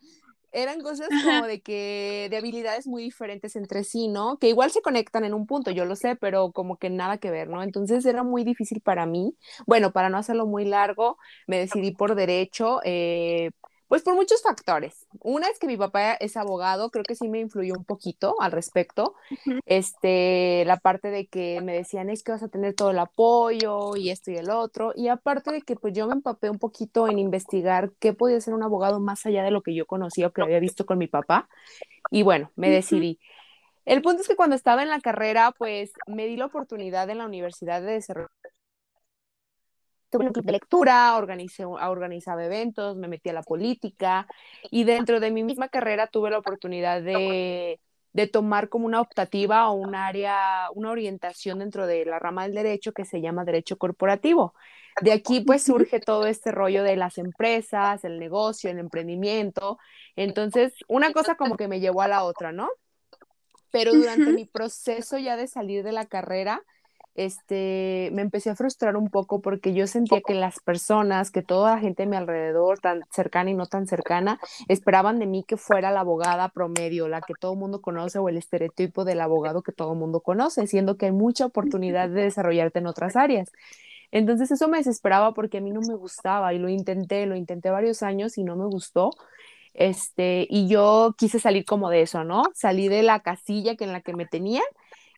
eran 0.53 0.81
cosas 0.81 1.17
como 1.23 1.47
de 1.47 1.61
que 1.61 2.29
de 2.31 2.37
habilidades 2.37 2.87
muy 2.87 3.03
diferentes 3.03 3.57
entre 3.57 3.85
sí, 3.85 4.09
¿no? 4.09 4.39
Que 4.39 4.49
igual 4.49 4.71
se 4.71 4.83
conectan 4.83 5.25
en 5.25 5.35
un 5.35 5.47
punto, 5.47 5.71
yo 5.71 5.85
lo 5.85 5.97
sé, 5.97 6.17
pero 6.17 6.53
como 6.53 6.77
que 6.79 6.91
nada 6.91 7.19
que 7.19 7.31
ver, 7.31 7.49
¿no? 7.49 7.63
Entonces 7.63 8.05
era 8.07 8.23
muy 8.23 8.45
difícil 8.45 8.81
para 8.81 9.07
mí. 9.07 9.35
Bueno, 9.67 9.93
para 9.93 10.09
no 10.11 10.19
hacerlo 10.19 10.47
muy 10.47 10.65
largo, 10.65 11.19
me 11.47 11.59
decidí 11.59 11.93
por 11.93 12.15
derecho, 12.15 12.81
eh, 12.85 13.51
pues 13.89 14.03
por 14.03 14.15
muchos 14.15 14.43
factores. 14.43 15.07
Una 15.21 15.49
es 15.49 15.59
que 15.59 15.67
mi 15.67 15.77
papá 15.77 16.13
es 16.15 16.37
abogado, 16.37 16.91
creo 16.91 17.05
que 17.05 17.15
sí 17.15 17.29
me 17.29 17.41
influyó 17.41 17.75
un 17.75 17.85
poquito 17.85 18.37
al 18.41 18.53
respecto. 18.53 19.15
Este, 19.65 20.65
la 20.67 20.77
parte 20.77 21.11
de 21.11 21.27
que 21.27 21.61
me 21.63 21.73
decían 21.75 22.11
es 22.11 22.23
que 22.23 22.33
vas 22.33 22.43
a 22.43 22.49
tener 22.49 22.75
todo 22.75 22.91
el 22.91 22.99
apoyo 22.99 23.97
y 23.97 24.11
esto 24.11 24.31
y 24.31 24.37
el 24.37 24.51
otro. 24.51 24.93
Y 24.95 25.09
aparte 25.09 25.51
de 25.53 25.63
que 25.63 25.75
pues 25.77 25.95
yo 25.95 26.07
me 26.07 26.13
empapé 26.13 26.51
un 26.51 26.59
poquito 26.59 27.09
en 27.09 27.19
investigar 27.19 27.93
qué 27.99 28.13
podía 28.13 28.41
ser 28.41 28.55
un 28.55 28.63
abogado 28.63 29.01
más 29.01 29.25
allá 29.27 29.43
de 29.43 29.51
lo 29.51 29.63
que 29.63 29.75
yo 29.75 29.87
conocía 29.87 30.29
o 30.29 30.33
que 30.33 30.43
había 30.43 30.61
visto 30.61 30.85
con 30.87 30.99
mi 30.99 31.07
papá. 31.09 31.49
Y 32.11 32.23
bueno, 32.23 32.53
me 32.57 32.71
decidí. 32.71 33.19
El 33.87 34.03
punto 34.03 34.23
es 34.23 34.29
que 34.29 34.37
cuando 34.37 34.55
estaba 34.55 34.83
en 34.83 34.91
la 34.91 35.01
carrera, 35.01 35.53
pues 35.59 35.93
me 36.07 36.27
di 36.27 36.37
la 36.37 36.47
oportunidad 36.47 37.09
en 37.11 37.19
la 37.19 37.27
universidad 37.27 37.81
de 37.83 37.93
desarrollar 37.93 38.29
tuve 40.11 40.27
un 40.27 40.33
club 40.33 40.45
de 40.45 40.53
lectura, 40.53 41.17
organicé, 41.17 41.65
organizaba 41.65 42.45
eventos, 42.45 42.97
me 42.97 43.09
metí 43.09 43.29
a 43.29 43.35
la 43.35 43.43
política 43.43 44.27
y 44.71 44.85
dentro 44.85 45.21
de 45.21 45.31
mi 45.31 45.43
misma 45.43 45.69
carrera 45.69 46.07
tuve 46.07 46.31
la 46.31 46.39
oportunidad 46.39 47.03
de 47.03 47.79
de 48.13 48.27
tomar 48.27 48.69
como 48.69 48.87
una 48.87 49.01
optativa 49.01 49.69
o 49.69 49.75
un 49.75 49.95
área, 49.95 50.69
una 50.75 50.91
orientación 50.91 51.61
dentro 51.61 51.87
de 51.87 52.05
la 52.05 52.19
rama 52.19 52.45
del 52.45 52.55
derecho 52.55 52.93
que 52.93 53.05
se 53.05 53.21
llama 53.21 53.45
derecho 53.45 53.77
corporativo. 53.77 54.55
De 55.03 55.13
aquí 55.13 55.41
pues 55.41 55.63
surge 55.63 56.01
todo 56.01 56.27
este 56.27 56.51
rollo 56.51 56.83
de 56.83 56.97
las 56.97 57.19
empresas, 57.19 58.05
el 58.05 58.19
negocio, 58.19 58.71
el 58.71 58.79
emprendimiento. 58.79 59.79
Entonces, 60.17 60.73
una 60.89 61.13
cosa 61.13 61.37
como 61.37 61.57
que 61.57 61.69
me 61.69 61.81
llevó 61.81 62.03
a 62.03 62.09
la 62.09 62.25
otra, 62.25 62.51
¿no? 62.51 62.69
Pero 63.71 63.93
durante 63.93 64.33
mi 64.33 64.47
proceso 64.47 65.19
ya 65.19 65.37
de 65.37 65.47
salir 65.47 65.85
de 65.85 65.93
la 65.93 66.07
carrera, 66.07 66.65
este, 67.19 68.11
me 68.13 68.23
empecé 68.23 68.49
a 68.49 68.55
frustrar 68.55 68.97
un 68.97 69.11
poco 69.11 69.41
porque 69.41 69.75
yo 69.75 69.89
sentía 69.89 70.21
que 70.21 70.35
las 70.35 70.61
personas, 70.61 71.33
que 71.33 71.43
toda 71.43 71.75
la 71.75 71.81
gente 71.81 72.05
a 72.05 72.07
mi 72.07 72.15
alrededor, 72.15 72.79
tan 72.79 73.03
cercana 73.11 73.51
y 73.51 73.55
no 73.55 73.67
tan 73.67 73.89
cercana, 73.89 74.39
esperaban 74.69 75.19
de 75.19 75.27
mí 75.27 75.43
que 75.43 75.57
fuera 75.57 75.91
la 75.91 76.01
abogada 76.01 76.49
promedio, 76.51 77.09
la 77.09 77.21
que 77.21 77.35
todo 77.35 77.55
el 77.55 77.59
mundo 77.59 77.81
conoce 77.81 78.21
o 78.21 78.29
el 78.29 78.37
estereotipo 78.37 79.05
del 79.05 79.21
abogado 79.21 79.63
que 79.63 79.73
todo 79.73 79.95
el 79.95 79.99
mundo 79.99 80.21
conoce, 80.21 80.69
siendo 80.69 80.97
que 80.97 81.07
hay 81.07 81.13
mucha 81.13 81.47
oportunidad 81.47 82.09
de 82.09 82.23
desarrollarte 82.23 82.79
en 82.79 82.87
otras 82.87 83.17
áreas. 83.17 83.51
Entonces 84.13 84.53
eso 84.53 84.69
me 84.69 84.79
desesperaba 84.79 85.35
porque 85.35 85.59
a 85.59 85.61
mí 85.61 85.73
no 85.73 85.81
me 85.81 85.97
gustaba 85.97 86.55
y 86.55 86.59
lo 86.59 86.69
intenté, 86.69 87.27
lo 87.27 87.35
intenté 87.35 87.71
varios 87.71 88.05
años 88.05 88.39
y 88.39 88.45
no 88.45 88.55
me 88.55 88.67
gustó. 88.67 89.11
Este, 89.75 90.47
y 90.49 90.69
yo 90.69 91.17
quise 91.19 91.41
salir 91.41 91.65
como 91.65 91.91
de 91.91 92.03
eso, 92.03 92.23
¿no? 92.23 92.45
Salí 92.55 92.87
de 92.89 93.03
la 93.03 93.21
casilla 93.21 93.75
que 93.75 93.85
en 93.85 93.93
la 93.93 94.03
que 94.03 94.15
me 94.15 94.25
tenían 94.27 94.65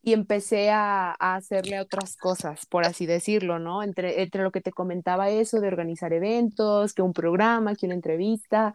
y 0.03 0.13
empecé 0.13 0.71
a, 0.71 1.15
a, 1.19 1.37
hacerle 1.37 1.81
otras 1.81 2.17
cosas, 2.17 2.67
por 2.67 2.85
así 2.85 3.07
decirlo, 3.07 3.59
¿no? 3.59 3.83
Entre, 3.83 4.23
entre 4.23 4.43
lo 4.43 4.51
que 4.51 4.61
te 4.61 4.73
comentaba 4.73 5.31
eso 5.31 5.61
de 5.61 5.69
organizar 5.69 6.13
eventos, 6.13 6.95
que 6.95 7.03
un 7.03 7.13
programa, 7.13 7.75
que 7.75 7.87
una 7.87 7.95
entrevista. 7.97 8.75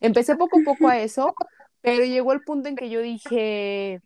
Empecé 0.00 0.36
poco 0.36 0.58
a 0.60 0.64
poco 0.64 0.88
a 0.88 0.98
eso, 0.98 1.34
pero 1.80 2.04
llegó 2.04 2.32
el 2.32 2.42
punto 2.42 2.68
en 2.68 2.76
que 2.76 2.90
yo 2.90 3.00
dije, 3.00 4.00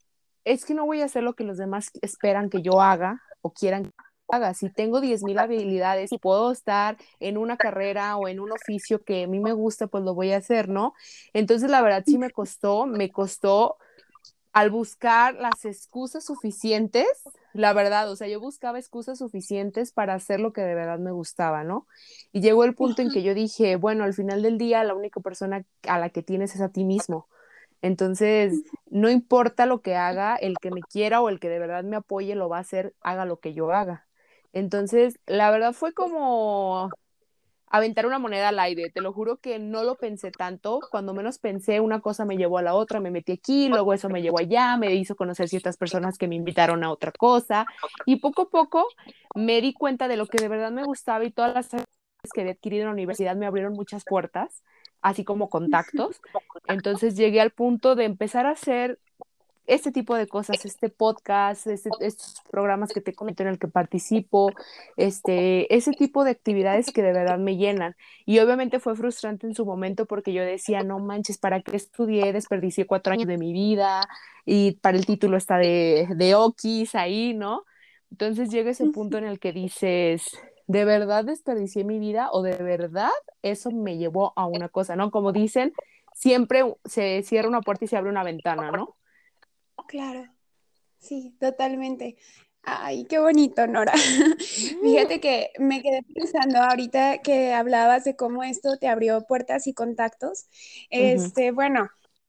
es 0.45 0.65
que 0.65 0.75
no 0.75 0.87
voy 0.87 1.03
a 1.03 1.07
hacer 1.07 1.23
lo 1.23 1.35
que 1.35 1.45
los 1.45 1.59
demás 1.59 1.91
esperan 2.03 2.51
que 2.51 2.63
yo 2.63 2.81
haga 2.81 3.21
o 3.43 3.53
quieran 3.53 3.85
que 3.85 3.91
haga. 4.29 4.55
Si 4.55 4.71
tengo 4.71 5.01
10.000 5.01 5.39
habilidades 5.39 6.13
y 6.13 6.19
puedo 6.19 6.53
estar 6.53 6.97
en 7.19 7.37
una 7.37 7.57
carrera 7.57 8.17
o 8.17 8.29
en 8.29 8.41
un 8.41 8.53
oficio 8.53 9.03
que 9.03 9.25
a 9.25 9.27
mí 9.27 9.41
me 9.41 9.53
gusta, 9.53 9.89
pues 9.89 10.05
lo 10.05 10.15
voy 10.15 10.33
a 10.33 10.39
hacer, 10.39 10.69
¿no? 10.69 10.95
Entonces, 11.33 11.71
la 11.71 11.83
verdad 11.83 12.05
sí 12.07 12.19
me 12.19 12.31
costó, 12.31 12.87
me 12.87 13.11
costó 13.11 13.77
al 14.53 14.71
buscar 14.71 15.35
las 15.35 15.65
excusas 15.65 16.25
suficientes, 16.25 17.07
la 17.53 17.73
verdad, 17.73 18.11
o 18.11 18.17
sea, 18.17 18.29
yo 18.29 18.41
buscaba 18.41 18.79
excusas 18.79 19.19
suficientes 19.19 19.93
para 19.93 20.15
hacer 20.15 20.41
lo 20.41 20.53
que 20.53 20.63
de 20.63 20.75
verdad 20.75 20.99
me 20.99 21.13
gustaba, 21.13 21.63
¿no? 21.63 21.87
Y 22.33 22.41
llegó 22.41 22.65
el 22.65 22.75
punto 22.75 23.03
en 23.03 23.11
que 23.11 23.23
yo 23.23 23.35
dije, 23.35 23.77
bueno, 23.77 24.05
al 24.05 24.15
final 24.15 24.43
del 24.43 24.59
día 24.59 24.83
la 24.85 24.95
única 24.95 25.21
persona 25.21 25.65
a 25.87 25.99
la 25.99 26.11
que 26.11 26.23
tienes 26.23 26.55
es 26.55 26.61
a 26.61 26.71
ti 26.71 26.85
mismo. 26.85 27.29
Entonces, 27.83 28.63
no 28.91 29.09
importa 29.09 29.67
lo 29.67 29.81
que 29.81 29.97
haga, 29.97 30.37
el 30.37 30.59
que 30.59 30.71
me 30.71 30.81
quiera 30.83 31.21
o 31.21 31.29
el 31.29 31.41
que 31.41 31.49
de 31.49 31.59
verdad 31.59 31.85
me 31.85 31.97
apoye 31.97 32.35
lo 32.35 32.49
va 32.49 32.59
a 32.59 32.61
hacer, 32.61 32.95
haga 33.01 33.25
lo 33.25 33.39
que 33.41 33.55
yo 33.55 33.73
haga. 33.73 34.07
Entonces, 34.53 35.19
la 35.27 35.51
verdad 35.51 35.73
fue 35.73 35.93
como 35.93 36.91
aventar 37.71 38.05
una 38.05 38.19
moneda 38.19 38.49
al 38.49 38.59
aire. 38.59 38.91
Te 38.91 39.01
lo 39.01 39.13
juro 39.13 39.39
que 39.39 39.59
no 39.59 39.85
lo 39.85 39.97
pensé 39.97 40.31
tanto. 40.33 40.81
Cuando 40.91 41.15
menos 41.15 41.39
pensé, 41.39 41.81
una 41.81 42.01
cosa 42.01 42.25
me 42.25 42.37
llevó 42.37 42.59
a 42.59 42.63
la 42.63 42.75
otra, 42.75 43.01
me 43.01 43.11
metí 43.11 43.33
aquí, 43.33 43.69
luego 43.69 43.95
eso 43.95 44.09
me 44.09 44.21
llevó 44.21 44.41
allá, 44.41 44.77
me 44.77 44.95
hizo 44.95 45.15
conocer 45.15 45.49
ciertas 45.49 45.77
personas 45.77 46.19
que 46.19 46.29
me 46.29 46.35
invitaron 46.35 46.85
a 46.85 46.91
otra 46.91 47.13
cosa. 47.13 47.67
Y 48.05 48.17
poco 48.17 48.43
a 48.43 48.51
poco 48.51 48.87
me 49.35 49.61
di 49.61 49.73
cuenta 49.73 50.09
de 50.09 50.17
lo 50.17 50.27
que 50.27 50.39
de 50.39 50.49
verdad 50.49 50.73
me 50.73 50.85
gustaba 50.85 51.25
y 51.25 51.31
todas 51.31 51.55
las 51.55 51.69
que 52.35 52.41
había 52.41 52.53
adquirido 52.53 52.83
en 52.83 52.89
la 52.89 52.93
universidad 52.93 53.37
me 53.37 53.47
abrieron 53.47 53.73
muchas 53.73 54.05
puertas, 54.05 54.63
así 55.01 55.25
como 55.25 55.49
contactos. 55.49 56.21
Entonces 56.67 57.17
llegué 57.17 57.41
al 57.41 57.53
punto 57.53 57.95
de 57.95 58.05
empezar 58.05 58.47
a 58.47 58.51
hacer 58.51 58.99
este 59.75 59.93
tipo 59.93 60.17
de 60.17 60.27
cosas, 60.27 60.65
este 60.65 60.89
podcast, 60.89 61.67
este, 61.69 61.91
estos 62.01 62.43
programas 62.51 62.93
que 62.93 63.01
te 63.01 63.15
comento 63.15 63.43
en 63.45 63.51
el 63.51 63.59
que 63.59 63.69
participo, 63.69 64.53
este, 64.97 65.73
ese 65.75 65.93
tipo 65.93 66.25
de 66.25 66.33
actividades 66.33 66.91
que 66.93 67.03
de 67.03 67.13
verdad 67.13 67.39
me 67.39 67.57
llenan. 67.57 67.97
Y 68.27 68.41
obviamente 68.41 68.81
fue 68.81 68.97
frustrante 68.97 69.47
en 69.47 69.55
su 69.55 69.65
momento 69.65 70.07
porque 70.07 70.33
yo 70.33 70.43
decía, 70.43 70.83
no 70.83 70.99
manches, 70.99 71.39
¿para 71.39 71.63
qué 71.63 71.77
estudié? 71.77 72.33
Desperdicié 72.33 72.87
cuatro 72.87 73.13
años 73.13 73.29
de 73.29 73.39
mi 73.39 73.53
vida 73.53 74.09
y 74.45 74.73
para 74.73 74.99
el 74.99 75.07
título 75.07 75.37
está 75.37 75.59
de, 75.59 76.09
de 76.17 76.35
Okis 76.35 76.95
ahí, 76.97 77.35
¿no? 77.35 77.65
Entonces 78.11 78.51
llega 78.51 78.71
ese 78.71 78.87
punto 78.87 79.19
en 79.19 79.25
el 79.25 79.39
que 79.39 79.53
dices, 79.53 80.25
¿de 80.67 80.85
verdad 80.85 81.25
desperdicié 81.25 81.85
mi 81.85 81.99
vida 81.99 82.29
o 82.33 82.43
de 82.43 82.57
verdad 82.57 83.11
eso 83.43 83.71
me 83.71 83.99
llevó 83.99 84.33
a 84.37 84.47
una 84.47 84.69
cosa, 84.69 84.97
¿no? 84.97 85.11
Como 85.13 85.33
dicen, 85.33 85.73
siempre 86.13 86.65
se 86.85 87.23
cierra 87.23 87.49
una 87.49 87.63
puerta 87.63 87.85
y 87.85 87.89
se 87.89 87.97
abre 87.97 88.11
una 88.11 88.25
ventana, 88.25 88.71
¿no? 88.73 88.97
Claro, 89.87 90.27
sí, 90.99 91.35
totalmente. 91.41 92.17
Ay, 92.63 93.05
qué 93.05 93.19
bonito, 93.19 93.67
Nora. 93.67 93.93
Fíjate 94.83 95.17
mm. 95.17 95.21
que 95.21 95.51
me 95.59 95.83
quedé 95.83 96.03
pensando 96.15 96.59
ahorita 96.59 97.19
que 97.19 97.53
hablabas 97.53 98.05
de 98.05 98.17
cómo 98.17 98.43
esto 98.43 98.77
te 98.77 98.89
abrió 98.89 99.27
puertas 99.27 99.67
y 99.67 99.75
contactos. 99.75 100.47
Este, 100.91 101.53
bueno, 101.53 101.89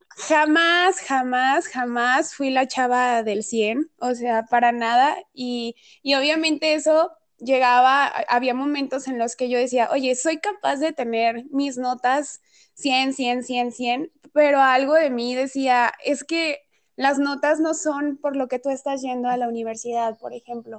jamás, 0.10 1.02
jamás, 1.02 1.68
jamás 1.68 2.34
fui 2.34 2.50
la 2.50 2.68
chava 2.68 3.24
del 3.24 3.44
100, 3.44 3.92
o 4.00 4.16
sea, 4.16 4.44
para 4.44 4.72
nada. 4.72 5.18
Y, 5.34 5.76
y 6.02 6.16
obviamente 6.16 6.74
eso 6.76 7.12
llegaba, 7.38 8.08
había 8.30 8.54
momentos 8.54 9.08
en 9.08 9.18
los 9.18 9.36
que 9.36 9.50
yo 9.50 9.58
decía, 9.58 9.90
oye, 9.92 10.16
soy 10.16 10.38
capaz 10.38 10.78
de 10.78 10.94
tener 10.94 11.46
mis 11.52 11.78
notas 11.78 12.42
100, 12.76 13.14
100, 13.14 13.44
100, 13.44 13.72
100, 13.72 14.12
pero 14.34 14.62
algo 14.62 14.94
de 14.94 15.10
mí 15.10 15.36
decía, 15.36 15.92
es 16.06 16.24
que 16.24 16.60
las 17.02 17.18
notas 17.18 17.60
no 17.60 17.74
son 17.74 18.18
por 18.18 18.36
lo 18.36 18.48
que 18.48 18.60
tú 18.60 18.70
estás 18.70 19.02
yendo 19.02 19.28
a 19.28 19.36
la 19.36 19.48
universidad, 19.48 20.20
por 20.20 20.34
ejemplo. 20.34 20.78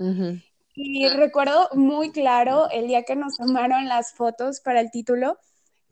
Y 0.74 1.08
recuerdo 1.08 1.68
muy 1.72 2.12
claro 2.12 2.70
el 2.70 2.86
día 2.86 3.02
que 3.02 3.16
nos 3.16 3.36
tomaron 3.36 3.88
las 3.88 4.12
fotos 4.12 4.60
para 4.60 4.80
el 4.80 4.92
título, 4.92 5.36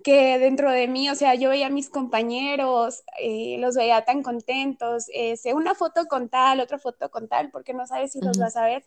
que 0.05 0.39
dentro 0.39 0.71
de 0.71 0.87
mí, 0.87 1.11
o 1.11 1.17
sea, 1.17 1.35
yo 1.35 1.51
veía 1.51 1.67
a 1.67 1.71
mis 1.71 1.91
compañeros, 1.91 3.03
eh, 3.21 3.57
los 3.59 3.75
veía 3.75 4.05
tan 4.05 4.23
contentos, 4.23 5.07
eh, 5.13 5.37
una 5.53 5.75
foto 5.75 6.07
con 6.07 6.29
tal, 6.29 6.61
otra 6.61 6.79
foto 6.79 7.11
con 7.11 7.27
tal, 7.27 7.51
porque 7.51 7.75
no 7.75 7.89
sabes 7.89 8.13
si 8.13 8.21
los 8.21 8.39
vas 8.39 8.57
a 8.57 8.65
ver. 8.65 8.85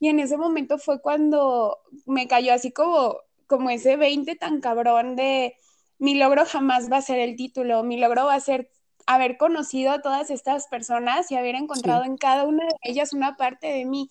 Y 0.00 0.08
en 0.10 0.20
ese 0.20 0.36
momento 0.36 0.76
fue 0.76 1.00
cuando 1.00 1.78
me 2.04 2.28
cayó 2.28 2.52
así 2.52 2.72
como, 2.72 3.16
como 3.46 3.70
ese 3.70 3.96
20 3.96 4.36
tan 4.36 4.60
cabrón 4.60 5.16
de 5.16 5.56
mi 5.98 6.14
logro 6.14 6.44
jamás 6.44 6.92
va 6.92 6.98
a 6.98 7.02
ser 7.02 7.20
el 7.20 7.36
título, 7.36 7.82
mi 7.84 7.96
logro 7.96 8.26
va 8.26 8.34
a 8.34 8.40
ser 8.40 8.68
haber 9.06 9.36
conocido 9.36 9.92
a 9.92 10.02
todas 10.02 10.30
estas 10.30 10.66
personas 10.68 11.30
y 11.30 11.36
haber 11.36 11.54
encontrado 11.54 12.04
en 12.04 12.16
cada 12.16 12.44
una 12.44 12.64
de 12.64 12.74
ellas 12.82 13.12
una 13.12 13.36
parte 13.36 13.66
de 13.68 13.84
mí. 13.84 14.10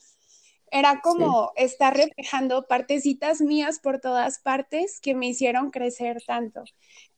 Era 0.71 1.01
como 1.01 1.51
estar 1.55 1.95
reflejando 1.95 2.65
partecitas 2.67 3.41
mías 3.41 3.79
por 3.79 3.99
todas 3.99 4.39
partes 4.39 4.99
que 4.99 5.13
me 5.13 5.27
hicieron 5.27 5.69
crecer 5.69 6.23
tanto. 6.25 6.63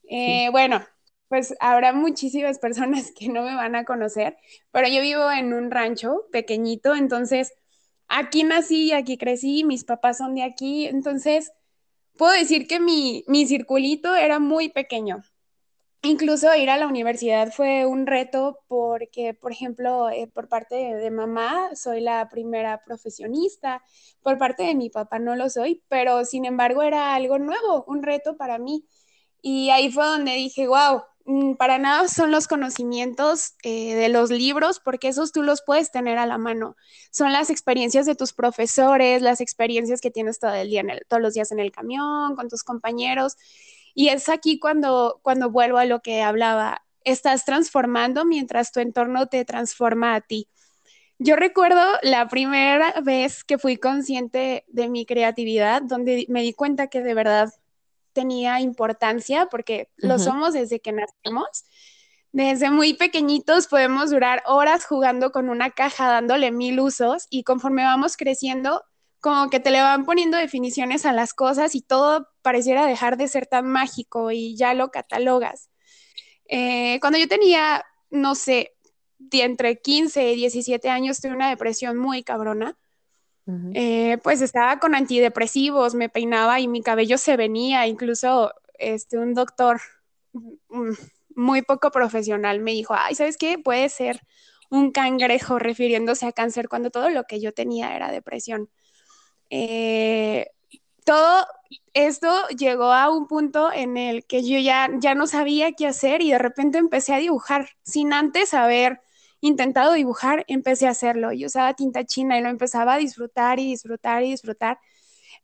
Eh, 0.10 0.50
bueno, 0.52 0.86
pues 1.28 1.56
habrá 1.60 1.94
muchísimas 1.94 2.60
personas 2.60 3.12
que 3.18 3.30
no 3.30 3.44
me 3.44 3.56
van 3.56 3.76
a 3.76 3.86
conocer, 3.86 4.38
pero 4.72 4.88
yo 4.88 5.02
vivo 5.02 5.32
en 5.32 5.54
un 5.54 5.72
rancho 5.72 6.26
pequeñito, 6.32 6.96
entonces 6.96 7.54
aquí 8.08 8.44
nací, 8.44 8.92
aquí 8.92 9.18
crecí, 9.18 9.64
mis 9.64 9.84
papás 9.84 10.18
son 10.18 10.36
de 10.36 10.44
aquí, 10.44 10.86
entonces 10.86 11.52
puedo 12.18 12.34
decir 12.34 12.68
que 12.68 12.80
mi, 12.80 13.24
mi 13.28 13.48
circulito 13.48 14.16
era 14.16 14.40
muy 14.40 14.70
pequeño. 14.70 15.24
Incluso 16.06 16.54
ir 16.56 16.70
a 16.70 16.78
la 16.78 16.86
universidad 16.86 17.52
fue 17.52 17.88
un 17.88 18.06
reto 18.06 18.60
porque, 18.68 19.34
por 19.34 19.52
ejemplo, 19.52 20.12
eh, 20.12 20.28
por 20.32 20.48
parte 20.48 20.76
de, 20.76 21.10
mamá 21.10 21.76
soy 21.76 22.00
la 22.00 22.30
primera 22.30 22.84
profesionista, 22.86 23.82
por 24.22 24.38
parte 24.38 24.62
de 24.64 24.76
mi 24.76 24.92
papá 24.92 25.18
no 25.18 25.36
lo 25.36 25.50
soy, 25.50 25.84
pero 25.88 26.24
sin 26.24 26.46
embargo 26.46 26.84
era 26.84 27.16
algo 27.16 27.40
nuevo, 27.40 27.86
un 27.88 28.04
reto 28.04 28.38
para 28.38 28.60
mí. 28.60 28.86
Y 29.42 29.72
ahí 29.72 29.92
fue 29.92 30.06
donde 30.06 30.34
dije, 30.34 30.68
wow, 30.68 31.02
mm, 31.26 31.56
para 31.56 31.80
nada 31.80 32.08
son 32.08 32.30
los 32.30 32.48
conocimientos 32.48 33.56
eh, 33.64 33.96
de 33.96 34.10
los 34.10 34.30
libros, 34.30 34.80
porque 34.80 35.08
esos 35.08 35.32
tú 35.32 35.42
los 35.42 35.64
puedes 35.66 35.92
tener 35.92 36.20
a 36.20 36.28
la 36.28 36.38
mano. 36.38 36.76
Son 37.12 37.34
las 37.34 37.50
experiencias 37.50 38.06
de 38.06 38.14
tus 38.16 38.32
profesores, 38.34 39.24
las 39.24 39.42
experiencias 39.42 40.02
que 40.02 40.12
tienes 40.12 40.38
todo 40.40 40.54
el 40.54 40.70
día 40.70 40.84
todos 41.08 41.22
los 41.24 41.34
días 41.34 41.52
en 41.52 41.60
el 41.60 41.72
camión, 41.72 42.36
con 42.36 42.48
tus 42.48 42.64
compañeros. 42.64 43.38
Y 43.96 44.10
es 44.10 44.30
aquí 44.30 44.60
cuando, 44.60 45.20
cuando 45.24 45.50
vuelvo 45.50 45.80
a 45.80 45.86
lo 45.86 46.02
que 46.02 46.22
hablaba, 46.22 46.84
estás 47.06 47.46
transformando 47.46 48.26
mientras 48.26 48.72
tu 48.72 48.82
entorno 48.82 49.28
te 49.28 49.46
transforma 49.46 50.14
a 50.14 50.22
ti. 50.22 50.50
Yo 51.18 51.38
recuerdo 51.38 51.82
la 52.02 52.28
primera 52.28 52.94
vez 53.02 53.46
que 53.46 53.58
fui 53.58 53.78
consciente 53.78 54.66
de 54.68 54.90
mi 54.90 55.06
creatividad, 55.06 55.82
donde 55.82 56.26
me 56.28 56.42
di 56.42 56.54
cuenta 56.54 56.88
que 56.88 57.02
de 57.02 57.14
verdad 57.14 57.54
tenía 58.12 58.60
importancia, 58.60 59.46
porque 59.46 59.90
lo 59.96 60.20
somos 60.20 60.54
desde 60.54 60.82
que 60.82 60.92
nacemos. 60.92 61.66
Desde 62.34 62.70
muy 62.70 62.96
pequeñitos 62.96 63.68
podemos 63.68 64.10
durar 64.10 64.44
horas 64.46 64.86
jugando 64.86 65.32
con 65.32 65.48
una 65.50 65.72
caja, 65.72 66.12
dándole 66.12 66.52
mil 66.52 66.82
usos, 66.82 67.28
y 67.30 67.44
conforme 67.44 67.86
vamos 67.86 68.18
creciendo, 68.18 68.84
como 69.26 69.50
que 69.50 69.60
te 69.60 69.72
le 69.72 69.82
van 69.82 70.06
poniendo 70.06 70.38
definiciones 70.38 71.04
a 71.04 71.12
las 71.12 71.34
cosas 71.34 71.74
y 71.74 71.82
todo 71.82 72.30
pareciera 72.44 72.86
dejar 72.86 73.18
de 73.18 73.28
ser 73.28 73.48
tan 73.48 73.68
mágico 73.68 74.30
y 74.30 74.56
ya 74.56 74.76
lo 74.76 74.92
catalogas. 74.92 75.72
Eh, 76.48 77.00
cuando 77.02 77.18
yo 77.18 77.28
tenía, 77.28 77.84
no 78.12 78.36
sé, 78.36 78.76
entre 79.32 79.82
15 79.82 80.32
y 80.32 80.36
17 80.36 80.90
años 80.92 81.22
tuve 81.22 81.32
una 81.32 81.50
depresión 81.50 81.98
muy 81.98 82.22
cabrona. 82.22 82.78
Eh, 83.74 84.20
pues 84.22 84.42
estaba 84.42 84.78
con 84.78 84.94
antidepresivos, 84.94 85.96
me 85.96 86.08
peinaba 86.08 86.60
y 86.60 86.68
mi 86.68 86.84
cabello 86.84 87.18
se 87.18 87.36
venía, 87.36 87.88
incluso 87.88 88.54
este, 88.78 89.18
un 89.18 89.34
doctor 89.34 89.82
mm, 90.34 90.92
muy 91.36 91.64
poco 91.64 91.90
profesional 91.90 92.60
me 92.60 92.74
dijo, 92.74 92.94
ay, 92.96 93.16
¿sabes 93.16 93.38
qué? 93.38 93.58
Puede 93.58 93.90
ser 93.90 94.22
un 94.70 94.92
cangrejo 94.92 95.58
refiriéndose 95.58 96.28
a 96.28 96.32
cáncer 96.32 96.70
cuando 96.70 96.92
todo 96.92 97.10
lo 97.10 97.24
que 97.24 97.42
yo 97.42 97.54
tenía 97.54 97.96
era 97.96 98.12
depresión. 98.12 98.70
Eh, 99.50 100.48
todo 101.06 101.46
esto 101.94 102.48
llegó 102.50 102.92
a 102.92 103.10
un 103.10 103.28
punto 103.28 103.72
en 103.72 103.98
el 103.98 104.26
que 104.26 104.44
yo 104.44 104.60
ya, 104.60 104.90
ya 105.00 105.16
no 105.16 105.28
sabía 105.28 105.72
qué 105.74 105.88
hacer 105.88 106.22
y 106.22 106.32
de 106.32 106.40
repente 106.40 106.78
empecé 106.78 107.14
a 107.14 107.20
dibujar 107.20 107.70
sin 107.84 108.14
antes 108.14 108.54
haber 108.54 109.02
intentado 109.42 109.94
dibujar, 109.94 110.44
empecé 110.48 110.88
a 110.88 110.92
hacerlo. 110.92 111.32
Yo 111.32 111.48
usaba 111.48 111.74
tinta 111.74 112.06
china 112.06 112.38
y 112.38 112.42
lo 112.42 112.50
empezaba 112.50 112.96
a 112.96 112.98
disfrutar 112.98 113.60
y 113.60 113.68
disfrutar 113.68 114.24
y 114.24 114.32
disfrutar. 114.32 114.80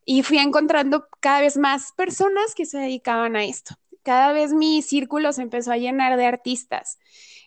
Y 0.04 0.22
fui 0.22 0.38
encontrando 0.38 1.06
cada 1.20 1.40
vez 1.40 1.56
más 1.56 1.92
personas 1.92 2.54
que 2.54 2.66
se 2.66 2.78
dedicaban 2.78 3.36
a 3.36 3.44
esto. 3.44 3.74
Cada 4.02 4.32
vez 4.32 4.52
mi 4.52 4.82
círculo 4.82 5.32
se 5.32 5.42
empezó 5.42 5.72
a 5.72 5.76
llenar 5.76 6.16
de 6.16 6.26
artistas. 6.26 6.98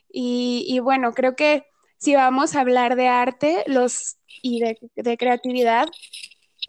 Y, 0.09 0.79
bueno, 0.79 1.13
creo 1.13 1.35
que 1.35 1.65
si 1.97 2.15
vamos 2.15 2.55
a 2.55 2.61
hablar 2.61 2.95
de 2.95 3.09
arte 3.09 3.65
los, 3.67 4.17
y 4.41 4.61
de, 4.61 5.17
creatividad, 5.17 5.87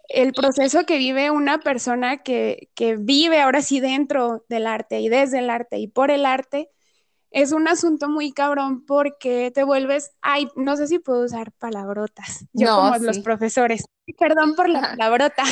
el 0.09 0.33
proceso 0.33 0.85
que 0.85 0.97
vive 0.97 1.31
una 1.31 1.59
persona 1.59 2.17
que, 2.17 2.69
que, 2.75 2.95
vive 2.97 3.41
ahora 3.41 3.61
sí 3.61 3.79
dentro 3.79 4.45
del 4.49 4.67
arte 4.67 4.99
y 4.99 5.09
desde 5.09 5.39
el 5.39 5.49
arte 5.49 5.79
y 5.79 5.87
por 5.87 6.11
el 6.11 6.25
arte, 6.25 6.69
es 7.31 7.51
un 7.51 7.67
asunto 7.67 8.07
muy 8.07 8.31
cabrón 8.31 8.85
porque 8.85 9.51
te 9.53 9.63
vuelves, 9.63 10.11
ay, 10.21 10.47
no 10.55 10.77
sé 10.77 10.87
si 10.87 10.99
puedo 10.99 11.25
usar 11.25 11.51
palabrotas, 11.53 12.45
yo 12.53 12.73
como 12.75 12.97
los 12.97 13.19
profesores, 13.19 13.83
perdón 14.17 14.55
por 14.55 14.69
la 14.69 14.81
palabrota. 14.81 15.43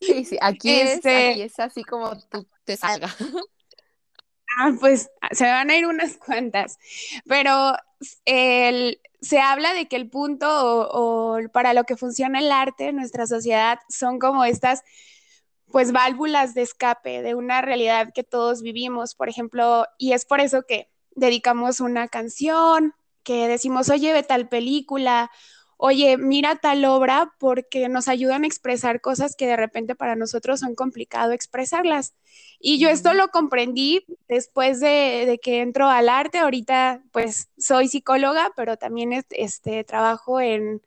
Sí, 0.00 0.24
sí, 0.24 0.38
aquí, 0.40 0.70
es, 0.70 0.94
este 0.94 1.30
aquí 1.30 1.42
es 1.42 1.58
así 1.58 1.84
como 1.84 2.18
tú 2.30 2.46
te 2.64 2.76
salga. 2.76 3.14
Ah, 4.58 4.72
pues 4.78 5.10
se 5.30 5.44
van 5.44 5.70
a 5.70 5.76
ir 5.76 5.86
unas 5.86 6.16
cuantas, 6.26 6.78
pero 7.26 7.74
el, 8.24 9.00
se 9.20 9.40
habla 9.40 9.72
de 9.72 9.86
que 9.86 9.96
el 9.96 10.10
punto 10.10 10.48
o, 10.50 11.38
para 11.52 11.74
lo 11.74 11.84
que 11.84 11.96
funciona 11.96 12.40
el 12.40 12.50
arte 12.50 12.88
en 12.88 12.96
nuestra 12.96 13.26
sociedad 13.26 13.78
son 13.88 14.18
como 14.18 14.44
estas 14.44 14.82
pues 15.70 15.92
válvulas 15.92 16.54
de 16.54 16.62
escape 16.62 17.22
de 17.22 17.34
una 17.34 17.62
realidad 17.62 18.12
que 18.14 18.24
todos 18.24 18.60
vivimos, 18.60 19.14
por 19.14 19.30
ejemplo, 19.30 19.86
y 19.96 20.12
es 20.12 20.26
por 20.26 20.40
eso 20.40 20.64
que 20.68 20.90
dedicamos 21.14 21.80
una 21.80 22.08
canción, 22.08 22.94
que 23.22 23.48
decimos, 23.48 23.88
oye, 23.88 24.12
ve 24.12 24.22
tal 24.22 24.48
película, 24.48 25.30
oye, 25.84 26.16
mira 26.16 26.54
tal 26.54 26.84
obra, 26.84 27.32
porque 27.40 27.88
nos 27.88 28.06
ayudan 28.06 28.44
a 28.44 28.46
expresar 28.46 29.00
cosas 29.00 29.34
que 29.34 29.48
de 29.48 29.56
repente 29.56 29.96
para 29.96 30.14
nosotros 30.14 30.60
son 30.60 30.76
complicado 30.76 31.32
expresarlas. 31.32 32.14
Y 32.60 32.78
yo 32.78 32.88
esto 32.88 33.14
lo 33.14 33.30
comprendí 33.30 34.04
después 34.28 34.78
de, 34.78 35.40
que 35.42 35.60
entro 35.60 35.88
al 35.88 36.08
arte. 36.08 36.38
Ahorita, 36.38 37.02
pues, 37.10 37.48
soy 37.58 37.88
psicóloga, 37.88 38.52
pero 38.54 38.76
también 38.76 39.24
este, 39.30 39.82
trabajo 39.82 40.40
en, 40.40 40.82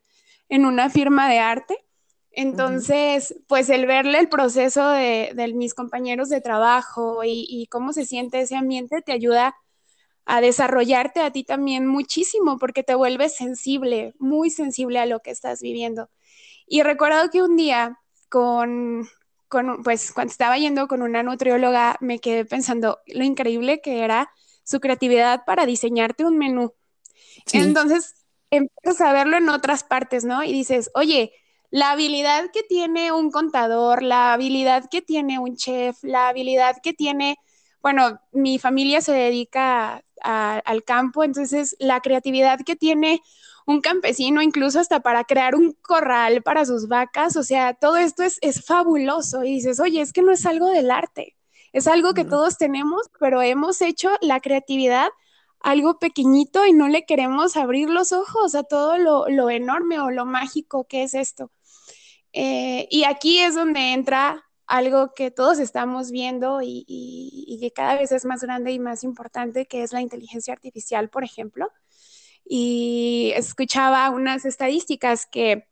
una 0.48 0.88
firma 0.88 1.28
de 1.28 1.40
arte. 1.40 1.84
Entonces, 2.30 3.36
pues 3.48 3.68
el 3.68 3.84
verle 3.84 4.18
el 4.18 4.30
proceso 4.30 4.88
de, 4.88 5.52
mis 5.54 5.74
compañeros 5.74 6.30
de 6.30 6.40
trabajo 6.40 7.22
y, 7.22 7.44
y, 7.50 7.66
cómo 7.66 7.92
se 7.92 8.06
siente 8.06 8.40
ese 8.40 8.56
ambiente 8.56 9.02
te 9.02 9.12
ayuda 9.12 9.56
a 10.26 10.40
desarrollarte 10.40 11.20
a 11.20 11.30
ti 11.30 11.44
también 11.44 11.86
muchísimo 11.86 12.58
porque 12.58 12.82
te 12.82 12.94
vuelves 12.94 13.36
sensible, 13.36 14.14
muy 14.18 14.50
sensible 14.50 14.98
a 14.98 15.06
lo 15.06 15.20
que 15.20 15.30
estás 15.30 15.62
viviendo. 15.62 16.10
Y 16.66 16.82
recuerdo 16.82 17.30
que 17.30 17.42
un 17.42 17.56
día 17.56 18.00
con, 18.28 19.08
con, 19.48 19.82
pues 19.84 20.12
cuando 20.12 20.32
estaba 20.32 20.58
yendo 20.58 20.88
con 20.88 21.02
una 21.02 21.22
nutrióloga, 21.22 21.96
me 22.00 22.18
quedé 22.18 22.44
pensando 22.44 22.98
lo 23.06 23.24
increíble 23.24 23.80
que 23.80 24.02
era 24.02 24.30
su 24.64 24.80
creatividad 24.80 25.44
para 25.46 25.64
diseñarte 25.64 26.24
un 26.24 26.38
menú. 26.38 26.74
Entonces, 27.52 28.26
empiezas 28.50 29.00
a 29.00 29.12
verlo 29.12 29.36
en 29.36 29.48
otras 29.48 29.84
partes, 29.84 30.24
¿no? 30.24 30.42
Y 30.42 30.52
dices, 30.52 30.90
oye, 30.94 31.32
la 31.70 31.92
habilidad 31.92 32.50
que 32.52 32.64
tiene 32.64 33.12
un 33.12 33.30
contador, 33.30 34.02
la 34.02 34.32
habilidad 34.32 34.88
que 34.90 35.02
tiene 35.02 35.38
un 35.38 35.56
chef, 35.56 36.02
la 36.02 36.28
habilidad 36.28 36.76
que 36.82 36.92
tiene, 36.92 37.36
bueno, 37.80 38.20
mi 38.32 38.58
familia 38.58 39.00
se 39.00 39.12
dedica 39.12 40.02
al 40.26 40.84
campo, 40.84 41.22
entonces 41.22 41.76
la 41.78 42.00
creatividad 42.00 42.60
que 42.60 42.76
tiene 42.76 43.22
un 43.66 43.80
campesino, 43.80 44.42
incluso 44.42 44.78
hasta 44.80 45.00
para 45.00 45.24
crear 45.24 45.54
un 45.54 45.72
corral 45.82 46.42
para 46.42 46.64
sus 46.64 46.88
vacas, 46.88 47.36
o 47.36 47.42
sea, 47.42 47.74
todo 47.74 47.96
esto 47.96 48.22
es, 48.22 48.64
fabuloso. 48.64 49.44
Y 49.44 49.54
dices, 49.54 49.80
oye, 49.80 50.00
es 50.00 50.12
que 50.12 50.22
no 50.22 50.32
es 50.32 50.46
algo 50.46 50.68
del 50.70 50.90
arte, 50.90 51.36
es 51.72 51.86
algo 51.86 52.14
que 52.14 52.24
todos 52.24 52.58
tenemos, 52.58 53.10
pero 53.18 53.42
hemos 53.42 53.82
hecho 53.82 54.10
la 54.20 54.40
creatividad 54.40 55.08
algo 55.60 55.98
pequeñito 55.98 56.64
y 56.64 56.72
no 56.72 56.88
le 56.88 57.04
queremos 57.06 57.56
abrir 57.56 57.90
los 57.90 58.12
ojos 58.12 58.54
a 58.54 58.62
todo 58.62 58.98
lo, 58.98 59.50
enorme 59.50 59.98
o 59.98 60.10
lo 60.10 60.24
mágico 60.24 60.84
que 60.84 61.02
es 61.02 61.14
esto. 61.14 61.50
Eh, 62.32 62.86
y 62.90 63.04
aquí 63.04 63.40
es 63.40 63.54
donde 63.56 63.92
entra 63.92 64.45
algo 64.66 65.14
que 65.14 65.30
todos 65.30 65.58
estamos 65.58 66.10
viendo 66.10 66.60
y, 66.62 67.58
que 67.60 67.70
cada 67.72 67.96
vez 67.96 68.12
es 68.12 68.24
más 68.24 68.42
grande 68.42 68.72
y 68.72 68.78
más 68.78 69.04
importante, 69.04 69.66
que 69.66 69.82
es 69.82 69.92
la 69.92 70.00
inteligencia 70.00 70.52
artificial, 70.52 71.08
por 71.08 71.24
ejemplo. 71.24 71.70
Y 72.44 73.32
escuchaba 73.34 74.10
unas 74.10 74.44
estadísticas 74.44 75.26
que 75.26 75.66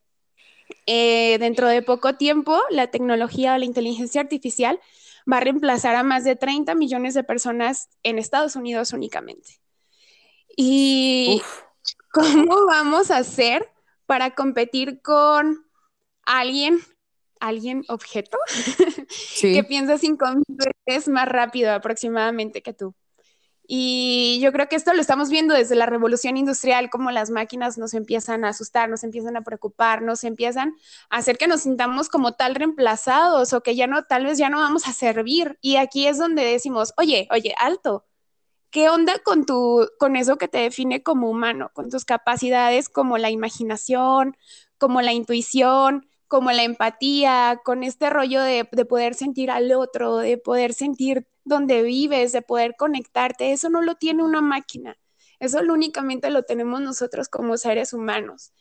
eh, 0.87 1.37
dentro 1.39 1.69
de 1.69 1.83
poco 1.83 2.15
tiempo 2.17 2.59
la 2.71 2.91
tecnología 2.91 3.55
o 3.55 3.59
la 3.59 3.65
inteligencia 3.65 4.21
artificial 4.21 4.81
va 5.31 5.39
a 5.39 5.41
reemplazar 5.41 5.95
a 5.95 6.03
más 6.03 6.25
de 6.25 6.37
30 6.37 6.75
millones 6.75 7.15
de 7.15 7.25
personas 7.25 7.89
en 8.03 8.19
Estados 8.19 8.57
Unidos 8.57 8.93
únicamente. 8.93 9.61
¿Y 10.57 11.43
cómo 12.13 12.67
vamos 12.67 13.11
a 13.11 13.19
hacer 13.19 13.69
para 14.07 14.35
competir 14.35 15.03
con 15.03 15.67
alguien 16.25 16.81
alguien 17.49 17.85
objeto 17.89 18.39
que 19.41 19.65
piensa 19.65 19.99
cinco 19.99 20.27
veces 20.87 21.09
más 21.09 21.29
rápido 21.29 21.73
aproximadamente 21.73 22.63
que 22.63 22.73
tú. 22.73 22.95
Y 23.67 24.41
yo 24.43 24.53
creo 24.53 24.69
que 24.69 24.77
esto 24.77 24.93
lo 24.93 25.01
estamos 25.01 25.31
viendo 25.31 25.55
desde 25.55 25.75
la 25.75 25.87
revolución 25.87 26.37
industrial, 26.37 26.91
como 26.91 27.11
las 27.11 27.31
máquinas 27.31 27.79
nos 27.79 27.95
empiezan 27.95 28.45
a 28.45 28.51
asustar, 28.51 28.91
nos 28.91 29.05
empiezan 29.05 29.39
a 29.39 29.43
preocupar, 29.43 30.03
nos 30.03 30.23
empiezan 30.25 30.75
a 31.09 31.17
hacer 31.17 31.39
que 31.39 31.47
nos 31.47 31.63
sintamos 31.63 32.11
como 32.11 32.33
tal 32.33 32.55
reemplazados 32.55 33.55
o 33.55 33.63
que 33.63 33.75
ya 33.75 33.87
no, 33.87 34.05
tal 34.05 34.27
vez 34.27 34.37
ya 34.37 34.51
no 34.51 34.59
vamos 34.59 34.87
a 34.87 34.93
servir. 34.93 35.59
Y 35.63 35.77
aquí 35.77 36.07
es 36.07 36.19
donde 36.19 36.45
decimos, 36.45 36.93
oye, 36.99 37.27
oye, 37.31 37.55
alto, 37.59 38.05
¿qué 38.69 38.91
onda 38.91 39.19
con 39.21 39.47
tu, 39.47 39.89
con 39.99 40.17
eso 40.17 40.37
que 40.37 40.49
te 40.49 40.59
define 40.59 41.03
como 41.03 41.31
humano, 41.31 41.71
con 41.73 41.89
tus 41.89 42.05
capacidades 42.05 42.91
como 42.91 43.17
la 43.17 43.31
imaginación, 43.31 44.37
como 44.77 45.01
la 45.01 45.15
intuición, 45.15 46.07
como 46.29 46.51
la 46.53 46.65
empatía, 46.65 47.61
con 47.65 47.83
este 47.83 48.11
rollo 48.11 48.43
de, 48.43 48.65
poder 48.65 49.15
sentir 49.15 49.51
al 49.51 49.73
otro, 49.73 50.19
de 50.19 50.39
poder 50.39 50.75
sentir 50.75 51.29
donde 51.45 51.83
vives, 51.83 52.33
de 52.33 52.43
poder 52.43 52.75
conectarte, 52.77 53.53
eso 53.53 53.69
no 53.69 53.83
lo 53.83 53.97
tiene 53.97 54.23
una 54.23 54.41
máquina, 54.41 54.97
eso 55.41 55.63
lo 55.63 55.75
únicamente 55.75 56.31
lo 56.31 56.43
tenemos 56.45 56.81
nosotros 56.81 57.29
como 57.29 57.57
seres 57.57 57.93
humanos. 57.93 58.53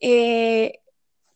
Eh, 0.00 0.80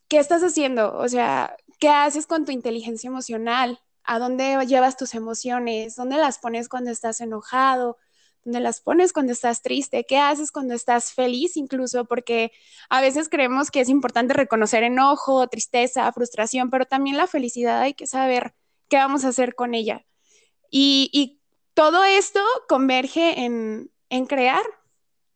¿Qué 0.09 0.18
estás 0.18 0.42
haciendo? 0.42 0.96
O 0.96 1.09
sea, 1.09 1.57
¿qué 1.81 1.88
haces 1.88 2.27
con 2.27 2.44
tu 2.44 2.53
inteligencia 2.53 3.09
emocional? 3.09 3.81
¿A 4.05 4.18
dónde 4.18 4.64
llevas 4.66 4.96
tus 4.96 5.14
emociones? 5.14 5.96
¿Dónde 5.96 6.18
las 6.18 6.38
pones 6.38 6.68
cuando 6.68 6.90
estás 6.90 7.20
enojado? 7.20 7.96
¿Dónde 8.44 8.61
las 8.61 8.80
pones 8.80 9.12
cuando 9.12 9.33
estás 9.33 9.62
triste? 9.62 10.04
¿Qué 10.04 10.18
haces 10.18 10.52
cuando 10.52 10.74
estás 10.74 11.12
feliz 11.12 11.57
incluso? 11.57 12.04
Porque 12.04 12.52
a 12.90 13.00
veces 13.00 13.28
creemos 13.30 13.70
que 13.70 13.80
es 13.80 13.88
importante 13.88 14.35
reconocer 14.35 14.83
enojo, 14.83 15.46
tristeza, 15.48 16.12
frustración, 16.12 16.70
pero 16.70 16.85
también 16.85 17.16
la 17.16 17.26
felicidad 17.26 17.80
hay 17.80 17.94
que 17.94 18.07
saber 18.07 18.54
qué 18.88 18.96
vamos 18.96 19.24
a 19.24 19.28
hacer 19.28 19.54
con 19.54 19.74
ella. 19.74 20.04
Y, 20.70 21.40
todo 21.74 22.04
esto 22.04 22.40
converge 22.68 23.44
en, 23.44 23.90
en 24.09 24.26
crear, 24.26 24.62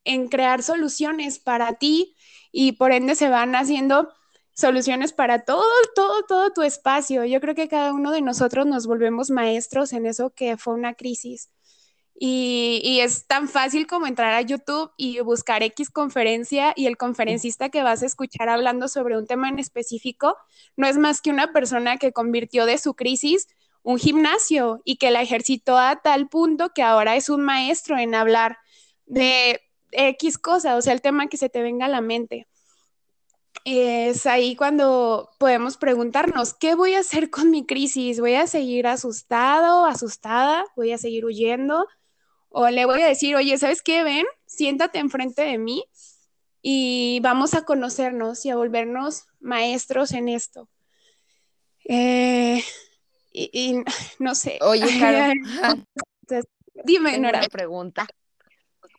en 0.05 0.29
crear 0.29 0.62
soluciones 0.62 1.40
para 1.40 1.73
ti 1.73 2.14
y 2.53 2.73
por 2.73 2.92
ende 2.92 3.16
se 3.16 3.29
van 3.29 3.57
haciendo 3.57 4.09
soluciones 4.53 5.12
para 5.12 5.44
todo, 5.44 5.64
todo, 5.97 6.23
todo 6.25 6.53
tu 6.53 6.62
espacio. 6.62 7.25
Yo 7.25 7.40
creo 7.40 7.57
que 7.57 7.68
cada 7.68 7.92
uno 7.92 8.12
de 8.12 8.23
nosotros 8.23 8.66
nos 8.66 8.87
volvemos 8.87 9.31
maestros 9.31 9.92
en 9.92 10.07
eso 10.07 10.31
que 10.31 10.57
fue 10.57 10.75
una 10.75 10.94
crisis. 10.94 11.51
Y, 12.21 12.99
es 13.01 13.27
tan 13.27 13.49
fácil 13.49 13.87
como 13.87 14.07
entrar 14.09 14.35
a 14.35 14.41
YouTube 14.43 14.91
y 14.97 15.21
buscar 15.21 15.63
X 15.63 15.89
conferencia 15.89 16.73
y 16.75 16.87
el 16.87 16.97
conferencista 16.97 17.69
que 17.69 17.85
vas 17.85 18.03
a 18.03 18.07
escuchar 18.07 18.49
hablando 18.49 18.89
sobre 18.89 19.17
un 19.17 19.27
tema 19.27 19.49
en 19.49 19.61
específico 19.61 20.37
no 20.77 20.89
es 20.89 20.99
más 20.99 21.21
que 21.21 21.31
una 21.31 21.53
persona 21.53 21.97
que 21.97 22.13
convirtió 22.13 22.67
de 22.67 22.79
su 22.79 22.95
crisis 22.95 23.47
un 23.83 23.99
gimnasio 23.99 24.83
y 24.85 24.97
que 24.97 25.11
la 25.11 25.23
ejercitó 25.23 25.79
a 25.79 25.97
tal 26.03 26.29
punto 26.29 26.71
que 26.75 26.83
ahora 26.83 27.17
es 27.17 27.29
un 27.29 27.43
maestro 27.43 27.97
en 27.99 28.15
hablar 28.15 28.59
de 29.07 29.61
X 29.93 30.39
cosa, 30.39 30.77
o 30.77 30.83
sea, 30.83 30.93
el 30.93 31.01
tema 31.01 31.29
que 31.29 31.37
se 31.37 31.49
te 31.49 31.63
venga 31.63 31.87
a 31.87 31.89
la 31.89 32.01
mente. 32.01 32.47
Es 33.65 34.27
ahí 34.27 34.57
cuando 34.57 35.31
podemos 35.39 35.77
preguntarnos, 35.77 36.55
¿qué 36.55 36.75
voy 36.75 36.95
a 36.95 37.01
hacer 37.01 37.31
con 37.31 37.51
mi 37.51 37.67
crisis? 37.67 38.21
¿Voy 38.21 38.35
a 38.35 38.47
seguir 38.47 38.87
asustado, 38.87 39.87
asustada? 39.87 40.65
¿Voy 40.77 40.93
a 40.93 40.99
seguir 40.99 41.25
huyendo? 41.25 41.87
O 42.51 42.69
le 42.69 42.85
voy 42.87 43.03
a 43.03 43.07
decir, 43.07 43.37
oye, 43.37 43.59
¿sabes 43.59 43.83
qué? 43.83 44.03
Ven, 44.03 44.27
siéntate 44.47 44.99
enfrente 44.99 45.43
de 45.43 45.59
mí 45.59 45.85
y 46.63 47.21
vamos 47.23 47.55
a 47.55 47.65
conocernos 47.65 48.45
y 48.45 48.51
a 48.51 48.57
volvernos 48.57 49.25
maestros 49.41 50.13
en 50.13 50.29
esto. 50.29 50.69
Eh, 51.85 52.63
y, 53.33 53.77
no 54.19 54.35
sé. 54.35 54.59
Oye, 54.63 54.99
Caro. 54.99 55.33
Dime, 56.85 57.19
Nora. 57.19 57.41
Una 57.41 57.49
pregunta. 57.49 58.07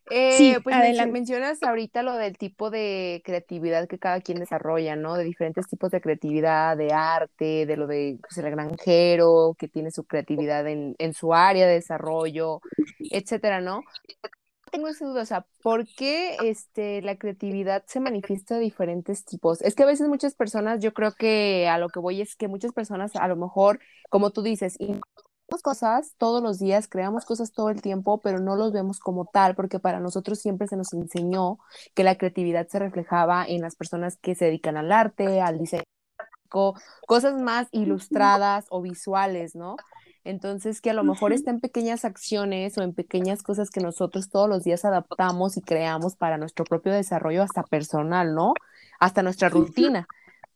Sí, 0.10 0.52
eh, 0.52 0.60
pues 0.64 0.76
mencionas 1.08 1.62
ahorita 1.64 2.04
lo 2.04 2.14
del 2.16 2.38
tipo 2.38 2.70
de 2.70 3.22
creatividad 3.26 3.88
que 3.88 4.00
cada 4.00 4.22
quien 4.22 4.40
desarrolla, 4.40 4.96
¿no? 4.96 5.16
De 5.16 5.24
diferentes 5.24 5.68
tipos 5.68 5.92
de 5.92 6.02
creatividad, 6.02 6.78
de 6.78 6.92
arte, 6.94 7.66
de 7.66 7.78
lo 7.78 7.88
de 7.88 8.18
pues, 8.22 8.38
el 8.38 8.52
granjero 8.52 9.56
que 9.58 9.68
tiene 9.68 9.92
su 9.92 10.06
creatividad 10.06 10.68
en, 10.68 10.96
en 10.98 11.14
su 11.14 11.34
área 11.34 11.68
de 11.68 11.74
desarrollo, 11.74 12.62
etcétera, 13.12 13.62
¿no? 13.62 13.84
tengo 14.70 14.88
esa 14.88 15.06
duda, 15.06 15.24
o 15.24 15.26
sea, 15.26 15.46
¿por 15.62 15.86
qué 15.88 16.38
este, 16.44 17.02
la 17.02 17.18
creatividad 17.18 17.84
se 17.88 18.00
manifiesta 18.00 18.56
de 18.56 18.62
diferentes 18.62 19.26
tipos? 19.26 19.62
Es 19.62 19.76
que 19.76 19.84
a 19.84 19.86
veces 19.88 20.08
muchas 20.08 20.36
personas, 20.36 20.80
yo 20.80 20.94
creo 20.94 21.14
que 21.14 21.68
a 21.68 21.78
lo 21.78 21.90
que 21.90 22.00
voy 22.00 22.22
es 22.22 22.36
que 22.36 22.48
muchas 22.48 22.72
personas 22.72 23.16
a 23.16 23.28
lo 23.28 23.36
mejor, 23.36 23.80
como 24.10 24.32
tú 24.32 24.42
dices, 24.42 24.78
cosas 25.58 26.14
todos 26.18 26.42
los 26.42 26.60
días, 26.60 26.88
creamos 26.88 27.26
cosas 27.26 27.52
todo 27.52 27.70
el 27.70 27.82
tiempo, 27.82 28.20
pero 28.22 28.40
no 28.40 28.56
los 28.56 28.72
vemos 28.72 29.00
como 29.00 29.26
tal, 29.26 29.56
porque 29.56 29.80
para 29.80 30.00
nosotros 30.00 30.40
siempre 30.40 30.68
se 30.68 30.78
nos 30.78 30.94
enseñó 30.94 31.60
que 31.96 32.04
la 32.04 32.18
creatividad 32.18 32.68
se 32.68 32.80
reflejaba 32.80 33.46
en 33.46 33.62
las 33.62 33.76
personas 33.76 34.18
que 34.18 34.36
se 34.36 34.46
dedican 34.46 34.78
al 34.78 34.92
arte, 34.92 35.42
al 35.42 35.58
diseño, 35.58 35.84
cosas 37.08 37.42
más 37.42 37.68
ilustradas 37.72 38.66
o 38.70 38.82
visuales, 38.82 39.56
¿no? 39.56 39.76
Entonces, 40.24 40.82
que 40.82 40.90
a 40.90 40.94
lo 40.94 41.04
mejor 41.04 41.34
está 41.34 41.50
en 41.50 41.60
pequeñas 41.60 42.06
acciones 42.06 42.78
o 42.78 42.84
en 42.84 42.94
pequeñas 42.94 43.42
cosas 43.42 43.70
que 43.70 43.80
nosotros 43.80 44.30
todos 44.30 44.50
los 44.50 44.64
días 44.64 44.86
adaptamos 44.86 45.58
y 45.58 45.62
creamos 45.62 46.16
para 46.16 46.38
nuestro 46.38 46.66
propio 46.66 46.92
desarrollo 46.92 47.42
hasta 47.42 47.64
personal, 47.64 48.36
¿no? 48.36 48.54
Hasta 49.00 49.24
nuestra 49.24 49.50
rutina. 49.50 50.08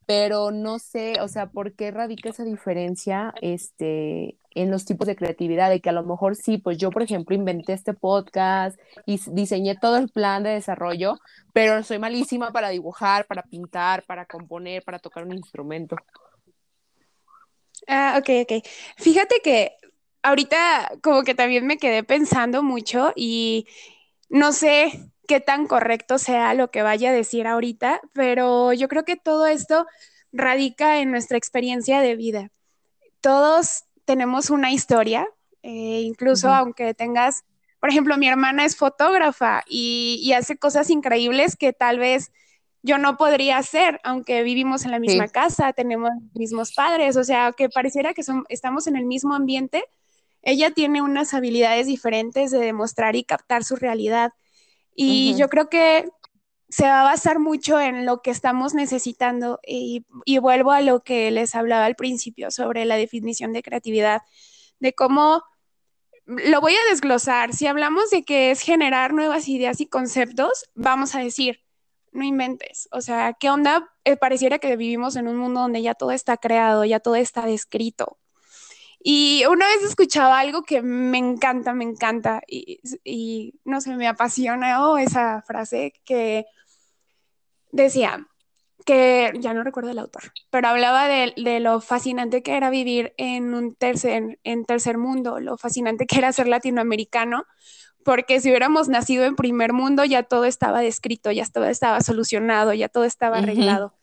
Pero 0.06 0.52
no 0.52 0.80
sé, 0.80 1.22
o 1.22 1.28
sea, 1.28 1.48
¿por 1.48 1.74
qué 1.74 1.92
radica 1.92 2.30
esa 2.30 2.44
diferencia 2.44 3.34
este, 3.42 4.38
en 4.56 4.72
los 4.72 4.86
tipos 4.86 5.08
de 5.08 5.16
creatividad? 5.16 5.70
De 5.70 5.82
que 5.82 5.90
a 5.90 5.94
lo 5.94 6.04
mejor 6.04 6.36
sí, 6.36 6.58
pues 6.58 6.78
yo, 6.78 6.90
por 6.92 7.04
ejemplo, 7.04 7.36
inventé 7.36 7.74
este 7.74 7.94
podcast 7.94 8.80
y 9.06 9.20
diseñé 9.32 9.76
todo 9.76 9.98
el 9.98 10.10
plan 10.10 10.44
de 10.44 10.52
desarrollo, 10.52 11.20
pero 11.54 11.84
soy 11.84 12.00
malísima 12.00 12.52
para 12.52 12.70
dibujar, 12.70 13.26
para 13.26 13.44
pintar, 13.44 14.04
para 14.04 14.26
componer, 14.26 14.84
para 14.84 15.00
tocar 15.00 15.24
un 15.24 15.34
instrumento. 15.34 15.96
Ah, 17.88 18.16
ok, 18.20 18.30
ok. 18.44 18.66
Fíjate 18.98 19.42
que 19.44 19.76
ahorita 20.22 20.92
como 21.02 21.24
que 21.24 21.36
también 21.36 21.68
me 21.68 21.78
quedé 21.78 22.04
pensando 22.04 22.64
mucho 22.64 23.12
y 23.16 23.68
no 24.30 24.52
sé 24.52 25.12
qué 25.28 25.40
tan 25.40 25.68
correcto 25.68 26.18
sea 26.18 26.54
lo 26.54 26.72
que 26.72 26.82
vaya 26.82 27.10
a 27.10 27.14
decir 27.14 27.48
ahorita, 27.48 28.02
pero 28.14 28.74
yo 28.74 28.88
creo 28.88 29.06
que 29.06 29.16
todo 29.16 29.48
esto 29.48 29.86
radica 30.32 31.00
en 31.00 31.12
nuestra 31.12 31.38
experiencia 31.38 32.02
de 32.02 32.16
vida. 32.16 32.50
Todos 33.22 33.86
tenemos 34.06 34.50
una 34.50 34.72
historia, 34.72 35.28
eh, 35.62 36.02
incluso 36.02 36.50
aunque 36.50 36.94
tengas, 36.94 37.44
por 37.80 37.90
ejemplo, 37.90 38.18
mi 38.18 38.28
hermana 38.28 38.66
es 38.66 38.76
fotógrafa 38.76 39.64
y, 39.68 40.20
y 40.24 40.34
hace 40.34 40.58
cosas 40.58 40.90
increíbles 40.90 41.56
que 41.56 41.74
tal 41.74 42.00
vez 42.00 42.32
yo 42.84 42.98
no 42.98 43.16
podría 43.16 43.58
hacer, 43.58 44.02
aunque 44.04 44.44
vivimos 44.44 44.84
en 44.84 44.92
la 44.92 45.00
misma 45.00 45.30
casa, 45.30 45.72
tenemos 45.72 46.12
mismos 46.34 46.74
padres, 46.74 47.16
o 47.16 47.24
sea, 47.24 47.54
que 47.54 47.70
pareciera 47.70 48.14
que 48.14 48.24
son, 48.24 48.44
estamos 48.50 48.88
en 48.88 48.98
el 48.98 49.06
mismo 49.06 49.34
ambiente, 49.34 49.86
ella 50.42 50.72
tiene 50.72 51.02
unas 51.02 51.34
habilidades 51.34 51.88
diferentes 51.88 52.52
de 52.52 52.60
demostrar 52.60 53.16
y 53.16 53.24
captar 53.24 53.64
su 53.64 53.78
realidad. 53.78 54.34
Y 54.96 55.34
yo 55.36 55.48
creo 55.50 55.70
que 55.70 56.10
se 56.74 56.86
va 56.88 57.02
a 57.02 57.04
basar 57.04 57.38
mucho 57.38 57.80
en 57.80 58.04
lo 58.04 58.24
que 58.24 58.32
estamos 58.32 58.74
necesitando 58.74 59.60
y, 59.64 60.08
y, 60.26 60.40
vuelvo 60.40 60.72
a 60.72 60.82
lo 60.82 61.04
que 61.04 61.30
les 61.30 61.54
hablaba 61.54 61.86
al 61.86 61.96
principio 61.96 62.50
sobre 62.50 62.86
la 62.86 62.96
definición 62.96 63.54
de 63.54 63.62
creatividad, 63.62 64.24
de 64.80 64.94
cómo 64.94 65.44
lo 66.26 66.62
voy 66.62 66.74
a 66.74 66.90
desglosar. 66.90 67.54
Si 67.54 67.68
hablamos 67.68 68.10
de 68.10 68.24
que 68.24 68.50
es 68.50 68.62
generar 68.62 69.14
nuevas 69.14 69.48
ideas 69.50 69.82
y 69.82 69.86
conceptos, 69.88 70.66
vamos 70.74 71.14
a 71.14 71.20
decir, 71.20 71.62
no 72.12 72.24
inventes. 72.24 72.90
O 72.92 73.02
sea, 73.02 73.34
¿qué 73.34 73.52
onda? 73.52 73.92
Eh, 74.04 74.18
pareciera 74.18 74.58
que 74.58 74.76
vivimos 74.76 75.16
en 75.16 75.28
un 75.28 75.38
mundo 75.38 75.62
donde 75.62 75.84
ya 75.84 75.94
todo 75.94 76.12
está 76.12 76.38
creado, 76.38 76.86
ya 76.86 77.00
todo 77.00 77.18
está 77.18 77.46
descrito. 77.46 78.18
Y 79.00 79.44
una 79.48 79.68
vez 79.68 79.84
escuchaba 79.84 80.40
algo 80.40 80.64
que 80.64 80.82
me 80.82 81.20
encanta, 81.20 81.74
me 81.74 81.84
encanta, 81.84 82.42
y, 82.48 83.60
no 83.64 83.80
sé, 83.82 83.96
me 83.96 84.08
apasiona 84.08 84.80
esa 84.98 85.44
frase 85.44 85.94
que 86.04 86.46
decía 87.74 88.26
que, 88.86 89.34
ya 89.40 89.54
no 89.54 89.64
recuerdo 89.64 89.92
el 89.92 90.00
autor, 90.00 90.24
pero 90.50 90.70
hablaba 90.70 91.08
de, 91.08 91.34
de, 91.36 91.60
lo 91.60 91.82
fascinante 91.82 92.42
que 92.42 92.56
era 92.56 92.70
vivir 92.70 93.14
en 93.18 93.54
un 93.54 93.76
tercer, 93.76 94.40
en 94.44 94.66
tercer 94.66 94.98
mundo, 94.98 95.42
lo 95.42 95.58
fascinante 95.58 96.06
que 96.06 96.18
era 96.18 96.32
ser 96.32 96.48
latinoamericano, 96.48 97.46
porque 98.04 98.40
si 98.40 98.50
hubiéramos 98.50 98.90
nacido 98.90 99.26
en 99.26 99.36
primer 99.36 99.74
mundo 99.74 100.06
ya 100.06 100.24
todo 100.24 100.46
estaba 100.46 100.82
descrito, 100.82 101.32
ya 101.32 101.46
todo 101.46 101.66
estaba 101.66 102.02
solucionado, 102.02 102.74
ya 102.74 102.90
todo 102.90 103.04
estaba 103.04 103.38
arreglado. 103.38 103.94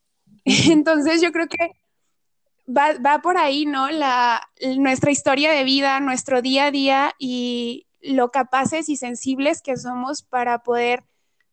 Entonces 0.44 1.20
yo 1.20 1.32
creo 1.32 1.46
que 1.46 1.72
va, 2.66 3.20
por 3.22 3.36
ahí, 3.36 3.66
¿no? 3.66 3.90
La, 3.90 4.42
nuestra 4.78 5.10
historia 5.10 5.52
de 5.52 5.64
vida, 5.64 6.00
nuestro 6.00 6.42
día 6.42 6.66
a 6.66 6.70
día 6.70 7.14
y 7.18 7.86
lo 8.00 8.30
capaces 8.30 8.88
y 8.88 8.96
sensibles 8.96 9.60
que 9.62 9.76
somos 9.76 10.22
para 10.22 10.62
poder 10.62 11.04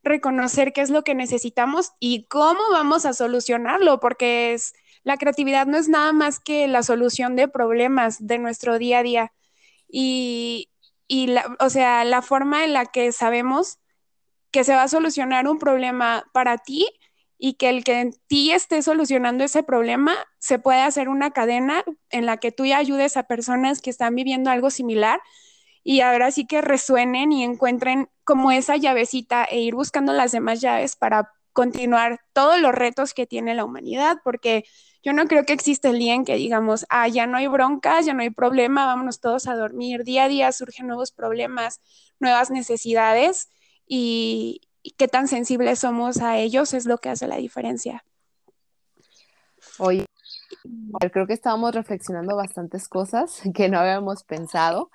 reconocer 0.07 0.73
qué 0.73 0.81
es 0.81 0.89
lo 0.89 1.03
que 1.03 1.15
necesitamos 1.15 1.93
y 1.99 2.25
cómo 2.27 2.59
vamos 2.71 3.05
a 3.05 3.13
solucionarlo, 3.13 3.99
porque 3.99 4.53
es, 4.53 4.73
la 5.03 5.17
creatividad 5.17 5.67
no 5.67 5.77
es 5.77 5.89
nada 5.89 6.13
más 6.13 6.39
que 6.39 6.67
la 6.67 6.83
solución 6.83 7.35
de 7.35 7.47
problemas 7.47 8.25
de 8.25 8.39
nuestro 8.39 8.77
día 8.77 8.99
a 8.99 9.03
día. 9.03 9.33
Y, 9.89 10.69
y 11.07 11.27
la, 11.27 11.55
o 11.59 11.69
sea, 11.69 12.03
la 12.03 12.21
forma 12.21 12.65
en 12.65 12.73
la 12.73 12.85
que 12.85 13.11
sabemos 13.11 13.79
que 14.51 14.63
se 14.63 14.75
va 14.75 14.83
a 14.83 14.87
solucionar 14.87 15.47
un 15.47 15.59
problema 15.59 16.25
para 16.33 16.57
ti 16.57 16.87
y 17.37 17.53
que 17.53 17.69
el 17.69 17.83
que 17.83 17.99
en 18.01 18.13
ti 18.27 18.51
esté 18.51 18.81
solucionando 18.81 19.43
ese 19.43 19.63
problema 19.63 20.15
se 20.39 20.59
puede 20.59 20.81
hacer 20.81 21.09
una 21.09 21.31
cadena 21.31 21.83
en 22.09 22.25
la 22.25 22.37
que 22.37 22.51
tú 22.51 22.65
ya 22.65 22.77
ayudes 22.77 23.17
a 23.17 23.23
personas 23.23 23.81
que 23.81 23.89
están 23.89 24.15
viviendo 24.15 24.49
algo 24.49 24.69
similar 24.69 25.21
y 25.89 26.01
ahora 26.01 26.31
sí 26.31 26.45
que 26.45 26.59
resuenen 26.59 27.31
y 27.31 27.45
encuentren 27.45 28.09
como 28.25 28.51
esa 28.51 28.75
llavecita 28.75 29.45
e 29.45 29.61
ir 29.61 29.73
buscando 29.73 30.11
las 30.11 30.33
demás 30.33 30.59
llaves 30.59 30.97
para 30.97 31.31
continuar 31.53 32.19
todos 32.33 32.59
los 32.59 32.75
retos 32.75 33.13
que 33.13 33.25
tiene 33.25 33.55
la 33.55 33.63
humanidad, 33.63 34.17
porque 34.21 34.65
yo 35.01 35.13
no 35.13 35.27
creo 35.27 35.45
que 35.45 35.53
exista 35.53 35.87
el 35.87 35.99
día 35.99 36.13
en 36.13 36.25
que 36.25 36.35
digamos, 36.35 36.85
ah, 36.89 37.07
ya 37.07 37.25
no 37.25 37.37
hay 37.37 37.47
broncas, 37.47 38.05
ya 38.05 38.13
no 38.13 38.21
hay 38.21 38.31
problema, 38.31 38.85
vámonos 38.85 39.21
todos 39.21 39.47
a 39.47 39.55
dormir. 39.55 40.03
Día 40.03 40.25
a 40.25 40.27
día 40.27 40.51
surgen 40.51 40.87
nuevos 40.87 41.13
problemas, 41.13 41.79
nuevas 42.19 42.51
necesidades 42.51 43.47
y, 43.87 44.59
qué 44.97 45.07
tan 45.07 45.29
sensibles 45.29 45.79
somos 45.79 46.17
a 46.17 46.37
ellos 46.37 46.73
es 46.73 46.85
lo 46.85 46.97
que 46.97 47.07
hace 47.07 47.27
la 47.27 47.37
diferencia. 47.37 48.03
Oye, 49.77 50.05
creo 51.11 51.27
que 51.27 51.33
estábamos 51.33 51.73
reflexionando 51.73 52.35
bastantes 52.35 52.87
cosas 52.87 53.41
que 53.53 53.69
no 53.69 53.79
habíamos 53.79 54.23
pensado, 54.23 54.89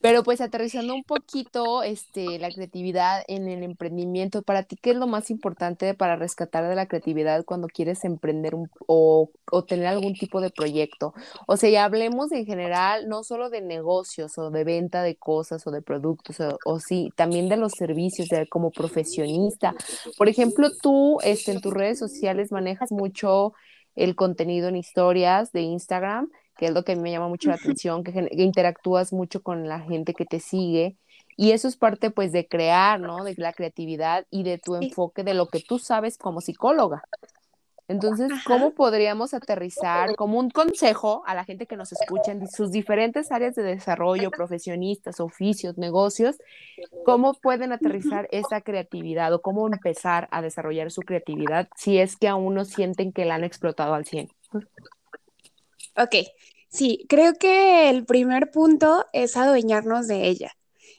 pero 0.00 0.24
pues 0.24 0.40
aterrizando 0.40 0.94
un 0.94 1.04
poquito 1.04 1.84
este, 1.84 2.38
la 2.40 2.50
creatividad 2.50 3.22
en 3.28 3.46
el 3.48 3.62
emprendimiento, 3.62 4.42
para 4.42 4.64
ti, 4.64 4.76
¿qué 4.76 4.90
es 4.90 4.96
lo 4.96 5.06
más 5.06 5.30
importante 5.30 5.94
para 5.94 6.16
rescatar 6.16 6.68
de 6.68 6.74
la 6.74 6.86
creatividad 6.86 7.44
cuando 7.44 7.68
quieres 7.68 8.04
emprender 8.04 8.54
o, 8.86 9.30
tener 9.68 9.86
algún 9.86 10.14
tipo 10.14 10.40
de 10.40 10.50
proyecto? 10.50 11.14
O 11.46 11.56
sea, 11.56 11.70
ya 11.70 11.84
hablemos 11.84 12.32
en 12.32 12.46
general, 12.46 13.08
no 13.08 13.22
solo 13.22 13.48
de 13.48 13.60
negocios 13.60 14.36
o 14.38 14.50
de 14.50 14.64
venta 14.64 15.04
de 15.04 15.14
cosas 15.14 15.64
o 15.68 15.70
de 15.70 15.82
productos, 15.82 16.38
o, 16.64 16.80
sí, 16.80 17.12
también 17.14 17.48
de 17.48 17.56
los 17.56 17.72
servicios, 17.72 18.28
de, 18.28 18.48
como 18.48 18.72
profesionista. 18.72 19.74
Por 20.18 20.28
ejemplo, 20.28 20.68
tú 20.82 21.18
este, 21.22 21.52
en 21.52 21.60
tus 21.60 21.72
redes 21.72 22.00
sociales 22.00 22.50
manejas 22.50 22.90
mucho 22.90 23.52
el 23.94 24.14
contenido 24.16 24.68
en 24.68 24.76
historias 24.76 25.52
de 25.52 25.62
Instagram, 25.62 26.30
que 26.56 26.66
es 26.66 26.72
lo 26.72 26.84
que 26.84 26.92
a 26.92 26.96
mí 26.96 27.02
me 27.02 27.10
llama 27.10 27.28
mucho 27.28 27.48
la 27.48 27.56
atención, 27.56 28.04
que, 28.04 28.28
interactúas 28.32 29.12
mucho 29.12 29.42
con 29.42 29.68
la 29.68 29.80
gente 29.80 30.14
que 30.14 30.26
te 30.26 30.40
sigue. 30.40 30.96
Y 31.36 31.52
eso 31.52 31.66
es 31.66 31.76
parte 31.76 32.10
pues 32.10 32.30
de 32.32 32.46
crear, 32.46 33.00
¿no? 33.00 33.24
De 33.24 33.34
la 33.38 33.52
creatividad 33.52 34.26
y 34.30 34.42
de 34.42 34.58
tu 34.58 34.76
enfoque 34.76 35.24
de 35.24 35.34
lo 35.34 35.48
que 35.48 35.60
tú 35.60 35.78
sabes 35.78 36.18
como 36.18 36.40
psicóloga. 36.40 37.02
Entonces, 37.88 38.30
¿cómo 38.46 38.72
podríamos 38.72 39.34
aterrizar 39.34 40.14
como 40.14 40.38
un 40.38 40.50
consejo 40.50 41.22
a 41.26 41.34
la 41.34 41.44
gente 41.44 41.66
que 41.66 41.76
nos 41.76 41.92
escucha 41.92 42.32
en 42.32 42.48
sus 42.48 42.70
diferentes 42.70 43.32
áreas 43.32 43.54
de 43.54 43.62
desarrollo, 43.62 44.30
profesionistas, 44.30 45.20
oficios, 45.20 45.76
negocios? 45.78 46.36
¿Cómo 47.04 47.34
pueden 47.34 47.72
aterrizar 47.72 48.28
esa 48.30 48.60
creatividad 48.60 49.34
o 49.34 49.42
cómo 49.42 49.66
empezar 49.66 50.28
a 50.30 50.42
desarrollar 50.42 50.90
su 50.90 51.02
creatividad 51.02 51.68
si 51.76 51.98
es 51.98 52.16
que 52.16 52.28
aún 52.28 52.54
no 52.54 52.64
sienten 52.64 53.12
que 53.12 53.24
la 53.24 53.34
han 53.34 53.44
explotado 53.44 53.94
al 53.94 54.06
100? 54.06 54.30
Ok, 55.96 56.14
sí, 56.68 57.04
creo 57.08 57.34
que 57.34 57.90
el 57.90 58.06
primer 58.06 58.50
punto 58.50 59.06
es 59.12 59.36
adueñarnos 59.36 60.06
de 60.06 60.28
ella. 60.28 60.52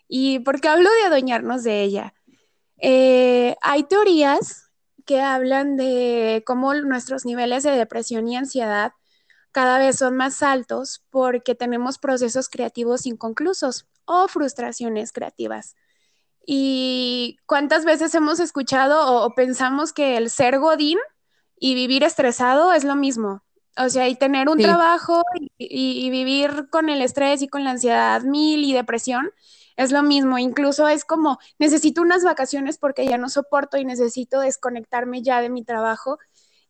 ¿Y 0.07 0.39
por 0.39 0.59
qué 0.59 0.67
hablo 0.67 0.89
de 0.91 1.07
adueñarnos 1.07 1.63
de 1.63 1.81
ella? 1.81 2.13
Eh, 2.77 3.55
hay 3.61 3.83
teorías 3.83 4.62
que 5.05 5.21
hablan 5.21 5.77
de 5.77 6.43
cómo 6.45 6.73
nuestros 6.73 7.25
niveles 7.25 7.63
de 7.63 7.71
depresión 7.71 8.27
y 8.27 8.37
ansiedad 8.37 8.93
cada 9.51 9.77
vez 9.77 9.97
son 9.97 10.17
más 10.17 10.41
altos 10.43 11.03
porque 11.09 11.55
tenemos 11.55 11.99
procesos 11.99 12.49
creativos 12.49 13.05
inconclusos 13.05 13.85
o 14.05 14.27
frustraciones 14.27 15.11
creativas. 15.11 15.75
¿Y 16.45 17.37
cuántas 17.45 17.85
veces 17.85 18.13
hemos 18.15 18.39
escuchado 18.39 19.23
o, 19.23 19.33
pensamos 19.35 19.93
que 19.93 20.17
el 20.17 20.29
ser 20.29 20.59
godín 20.59 20.97
y 21.57 21.75
vivir 21.75 22.03
estresado 22.03 22.73
es 22.73 22.83
lo 22.83 22.95
mismo? 22.95 23.43
O 23.77 23.89
sea, 23.89 24.07
y 24.09 24.15
tener 24.15 24.49
un 24.49 24.57
trabajo 24.57 25.23
y, 25.57 26.09
vivir 26.09 26.67
con 26.69 26.89
el 26.89 27.01
estrés 27.01 27.41
y 27.41 27.47
con 27.47 27.63
la 27.63 27.71
ansiedad 27.71 28.21
mil 28.23 28.63
y 28.63 28.73
depresión 28.73 29.31
es 29.77 29.91
lo 29.91 30.03
mismo, 30.03 30.37
incluso 30.37 30.87
es 30.87 31.05
como 31.05 31.39
necesito 31.59 32.01
unas 32.01 32.23
vacaciones 32.23 32.77
porque 32.77 33.05
ya 33.05 33.17
no 33.17 33.29
soporto 33.29 33.77
y 33.77 33.85
necesito 33.85 34.39
desconectarme 34.39 35.21
ya 35.21 35.41
de 35.41 35.49
mi 35.49 35.63
trabajo 35.63 36.17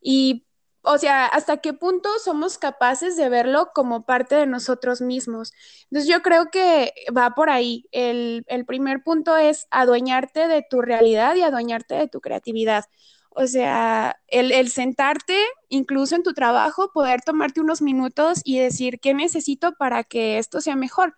y 0.00 0.44
o 0.84 0.98
sea, 0.98 1.26
hasta 1.26 1.58
qué 1.58 1.72
punto 1.72 2.10
somos 2.22 2.58
capaces 2.58 3.16
de 3.16 3.28
verlo 3.30 3.70
como 3.74 4.04
parte 4.04 4.34
de 4.34 4.46
nosotros 4.46 5.00
mismos. 5.00 5.52
Entonces 5.84 6.08
yo 6.10 6.20
creo 6.22 6.50
que 6.50 6.92
va 7.16 7.30
por 7.34 7.48
ahí. 7.50 7.86
El, 7.90 8.44
el 8.48 8.66
primer 8.66 9.02
punto 9.02 9.36
es 9.36 9.66
adueñarte 9.70 10.46
de 10.46 10.62
tu 10.68 10.82
realidad 10.82 11.36
y 11.36 11.42
adueñarte 11.42 11.94
de 11.94 12.08
tu 12.08 12.20
creatividad. 12.20 12.84
O 13.30 13.46
sea, 13.46 14.16
el, 14.28 14.52
el, 14.52 14.70
sentarte 14.70 15.38
incluso 15.68 16.16
en 16.16 16.22
tu 16.22 16.34
trabajo, 16.34 16.92
poder 16.92 17.22
tomarte 17.22 17.60
unos 17.60 17.82
minutos 17.82 18.40
y 18.44 18.58
decir 18.58 19.00
qué 19.00 19.14
necesito 19.14 19.72
para 19.76 20.04
que 20.04 20.38
esto 20.38 20.60
sea 20.60 20.76
mejor. 20.76 21.16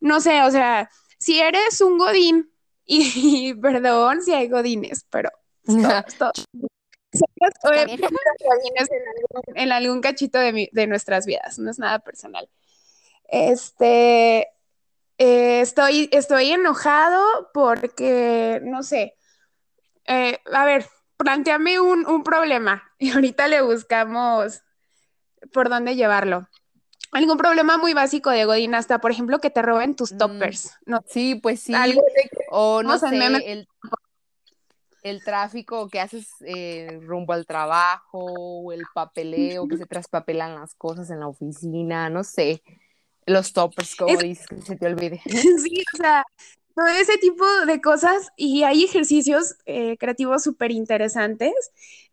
No 0.00 0.20
sé, 0.20 0.42
o 0.42 0.50
sea, 0.50 0.90
si 1.18 1.40
eres 1.40 1.80
un 1.80 1.98
godín, 1.98 2.50
y, 2.86 3.54
perdón 3.60 4.22
si 4.22 4.32
hay 4.32 4.48
godines, 4.48 5.04
pero 5.10 5.30
stop, 5.64 6.34
en, 9.54 9.72
algún, 9.72 10.00
cachito 10.00 10.38
de, 10.38 10.86
nuestras 10.86 11.26
vidas, 11.26 11.58
no 11.58 11.70
es 11.70 11.78
nada 11.78 11.98
personal. 12.00 12.48
Este, 13.28 14.48
eh, 15.18 15.60
estoy, 15.60 16.08
estoy 16.12 16.52
enojado 16.52 17.50
porque, 17.52 18.60
no 18.62 18.82
sé, 18.82 19.14
eh, 20.06 20.38
a 20.52 20.64
ver, 20.64 20.86
planteame 21.16 21.80
un, 21.80 22.06
un 22.06 22.22
problema 22.22 22.90
y 22.98 23.10
ahorita 23.10 23.48
le 23.48 23.62
buscamos 23.62 24.62
por 25.52 25.68
dónde 25.68 25.96
llevarlo 25.96 26.48
algún 27.12 27.36
problema 27.36 27.78
muy 27.78 27.94
básico 27.94 28.30
de 28.30 28.44
Godín, 28.44 28.74
hasta 28.74 29.00
por 29.00 29.10
ejemplo 29.10 29.38
que 29.38 29.50
te 29.50 29.62
roben 29.62 29.94
tus 29.94 30.12
mm, 30.12 30.18
toppers. 30.18 30.78
No, 30.86 31.02
sí, 31.06 31.34
pues 31.36 31.60
sí. 31.60 31.72
o 32.50 32.82
no 32.82 32.98
sé, 32.98 33.66
el, 35.02 35.24
tráfico 35.24 35.88
que 35.88 36.00
haces 36.00 36.28
eh, 36.44 36.98
rumbo 37.02 37.32
al 37.32 37.46
trabajo, 37.46 38.18
o 38.18 38.72
el 38.72 38.84
papeleo, 38.94 39.66
que 39.68 39.78
se 39.78 39.86
traspapelan 39.86 40.54
las 40.54 40.74
cosas 40.74 41.10
en 41.10 41.20
la 41.20 41.28
oficina, 41.28 42.10
no 42.10 42.24
sé. 42.24 42.62
Los 43.26 43.52
toppers, 43.52 43.94
como 43.94 44.16
dices, 44.16 44.46
que 44.46 44.62
se 44.62 44.76
te 44.76 44.86
olvide. 44.86 45.20
Sí, 45.62 45.84
o 45.94 45.96
sea, 45.96 46.24
todo 46.78 46.86
ese 46.86 47.18
tipo 47.18 47.44
de 47.66 47.80
cosas 47.80 48.28
y 48.36 48.62
hay 48.62 48.84
ejercicios 48.84 49.56
eh, 49.66 49.96
creativos 49.98 50.44
súper 50.44 50.70
interesantes 50.70 51.52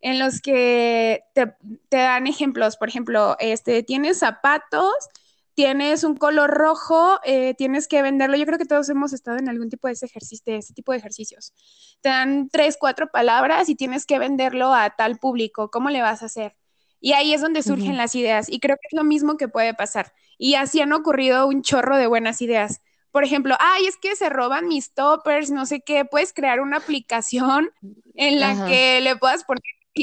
en 0.00 0.18
los 0.18 0.40
que 0.40 1.22
te, 1.34 1.54
dan 1.88 2.26
ejemplos. 2.26 2.76
Por 2.76 2.88
ejemplo, 2.88 3.36
este, 3.38 3.84
tienes 3.84 4.18
zapatos, 4.18 4.92
tienes 5.54 6.02
un 6.02 6.16
color 6.16 6.50
rojo, 6.50 7.20
eh, 7.22 7.54
tienes 7.54 7.86
que 7.86 8.02
venderlo. 8.02 8.36
Yo 8.36 8.44
creo 8.44 8.58
que 8.58 8.64
todos 8.64 8.88
hemos 8.88 9.12
estado 9.12 9.38
en 9.38 9.48
algún 9.48 9.70
tipo 9.70 9.86
de 9.86 9.92
ese, 9.92 10.06
ejercicio, 10.06 10.52
de 10.52 10.58
ese 10.58 10.74
tipo 10.74 10.90
de 10.90 10.98
ejercicios. 10.98 11.54
Te 12.00 12.08
dan 12.08 12.48
tres, 12.48 12.76
cuatro 12.76 13.08
palabras 13.12 13.68
y 13.68 13.76
tienes 13.76 14.04
que 14.04 14.18
venderlo 14.18 14.74
a 14.74 14.90
tal 14.96 15.20
público. 15.20 15.70
¿Cómo 15.70 15.90
le 15.90 16.02
vas 16.02 16.24
a 16.24 16.26
hacer? 16.26 16.56
Y 16.98 17.12
ahí 17.12 17.34
es 17.34 17.40
donde 17.40 17.62
surgen 17.62 17.96
las 17.96 18.16
ideas. 18.16 18.48
Y 18.48 18.58
creo 18.58 18.74
que 18.74 18.88
es 18.90 18.96
lo 18.96 19.04
mismo 19.04 19.36
que 19.36 19.46
puede 19.46 19.74
pasar. 19.74 20.12
Y 20.38 20.56
así 20.56 20.80
han 20.80 20.92
ocurrido 20.92 21.46
un 21.46 21.62
chorro 21.62 21.96
de 21.96 22.08
buenas 22.08 22.42
ideas 22.42 22.80
por 23.16 23.24
ejemplo, 23.24 23.56
ay, 23.60 23.86
es 23.86 23.96
que 23.96 24.14
se 24.14 24.28
roban 24.28 24.68
mis 24.68 24.92
toppers, 24.92 25.50
no 25.50 25.64
sé 25.64 25.80
qué, 25.80 26.04
puedes 26.04 26.34
crear 26.34 26.60
una 26.60 26.76
aplicación 26.76 27.70
en 28.14 28.40
la 28.40 28.66
que 28.66 29.00
le 29.00 29.16
puedas 29.16 29.42
poner 29.44 29.62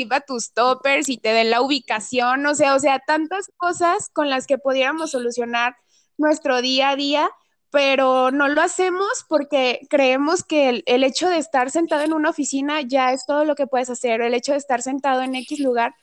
a 0.09 0.21
tus 0.21 0.51
toppers 0.51 1.07
y 1.09 1.19
te 1.19 1.29
den 1.29 1.51
la 1.51 1.61
ubicación, 1.61 2.41
no 2.41 2.55
sé, 2.55 2.71
o 2.71 2.79
sea, 2.79 3.03
tantas 3.05 3.51
cosas 3.55 4.09
con 4.09 4.31
las 4.31 4.47
que 4.47 4.57
pudiéramos 4.57 5.11
solucionar 5.11 5.75
nuestro 6.17 6.63
día 6.63 6.89
a 6.89 6.95
día, 6.95 7.29
pero 7.69 8.31
no 8.31 8.47
lo 8.47 8.63
hacemos 8.63 9.25
porque 9.29 9.81
creemos 9.91 10.43
que 10.43 10.69
el, 10.69 10.83
el, 10.87 11.03
hecho 11.03 11.29
de 11.29 11.37
estar 11.37 11.69
sentado 11.69 12.01
en 12.01 12.13
una 12.13 12.31
oficina 12.31 12.81
ya 12.81 13.13
es 13.13 13.27
todo 13.27 13.45
lo 13.45 13.53
que 13.53 13.67
puedes 13.67 13.91
hacer, 13.91 14.21
el 14.21 14.33
hecho 14.33 14.53
de 14.53 14.57
estar 14.57 14.81
sentado 14.81 15.21
en 15.21 15.35
X 15.35 15.59
lugar 15.59 15.93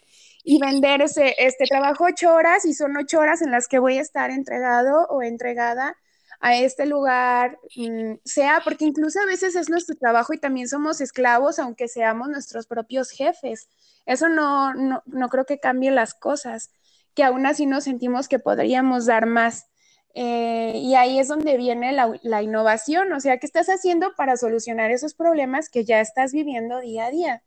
y 0.45 0.61
vender 0.61 1.03
ese, 1.03 1.35
este 1.39 1.65
trabajo 1.65 2.05
ocho 2.05 2.33
horas 2.33 2.65
y 2.65 2.73
son 2.73 2.97
ocho 2.97 3.19
horas 3.19 3.43
en 3.43 3.51
las 3.51 3.67
que 3.67 3.81
voy 3.81 3.99
a 3.99 4.01
estar 4.01 4.31
entregado 4.31 5.09
o 5.09 5.23
entregada 5.23 5.97
a 6.41 6.57
este 6.57 6.87
lugar, 6.87 7.59
mm, 7.77 8.15
sea 8.25 8.63
porque 8.65 8.87
incluso 8.87 9.21
a 9.21 9.27
veces 9.27 9.55
es 9.55 9.69
nuestro 9.69 9.95
trabajo 9.97 10.33
y 10.33 10.39
también 10.39 10.69
somos 10.69 11.01
esclavos, 11.01 11.59
aunque 11.59 11.87
seamos 11.87 12.29
nuestros 12.29 12.67
propios 12.67 13.11
jefes. 13.11 13.69
Eso 14.07 14.29
no, 14.29 14.75
no, 14.75 15.03
no 15.07 15.29
creo 15.29 15.45
que 15.45 15.61
cambie 15.61 15.91
las 15.91 16.15
cosas, 16.15 16.71
que 17.15 17.25
aún 17.25 17.45
así 17.45 17.67
nos 17.67 17.85
sentimos 17.85 18.27
que 18.27 18.39
podríamos 18.39 19.07
dar 19.07 19.27
más. 19.27 19.67
Eh, 20.15 20.73
y 20.77 20.95
ahí 20.95 21.19
es 21.21 21.29
donde 21.29 21.57
viene 21.57 21.93
la, 21.93 22.13
la, 22.23 22.43
innovación, 22.43 23.13
o 23.13 23.21
sea, 23.21 23.39
¿qué 23.39 23.47
estás 23.47 23.69
haciendo 23.69 24.13
para 24.17 24.37
solucionar 24.37 24.91
esos 24.91 25.15
problemas 25.15 25.69
que 25.69 25.85
ya 25.85 26.01
estás 26.01 26.33
viviendo 26.33 26.81
día 26.81 27.07
a 27.07 27.11
día? 27.11 27.43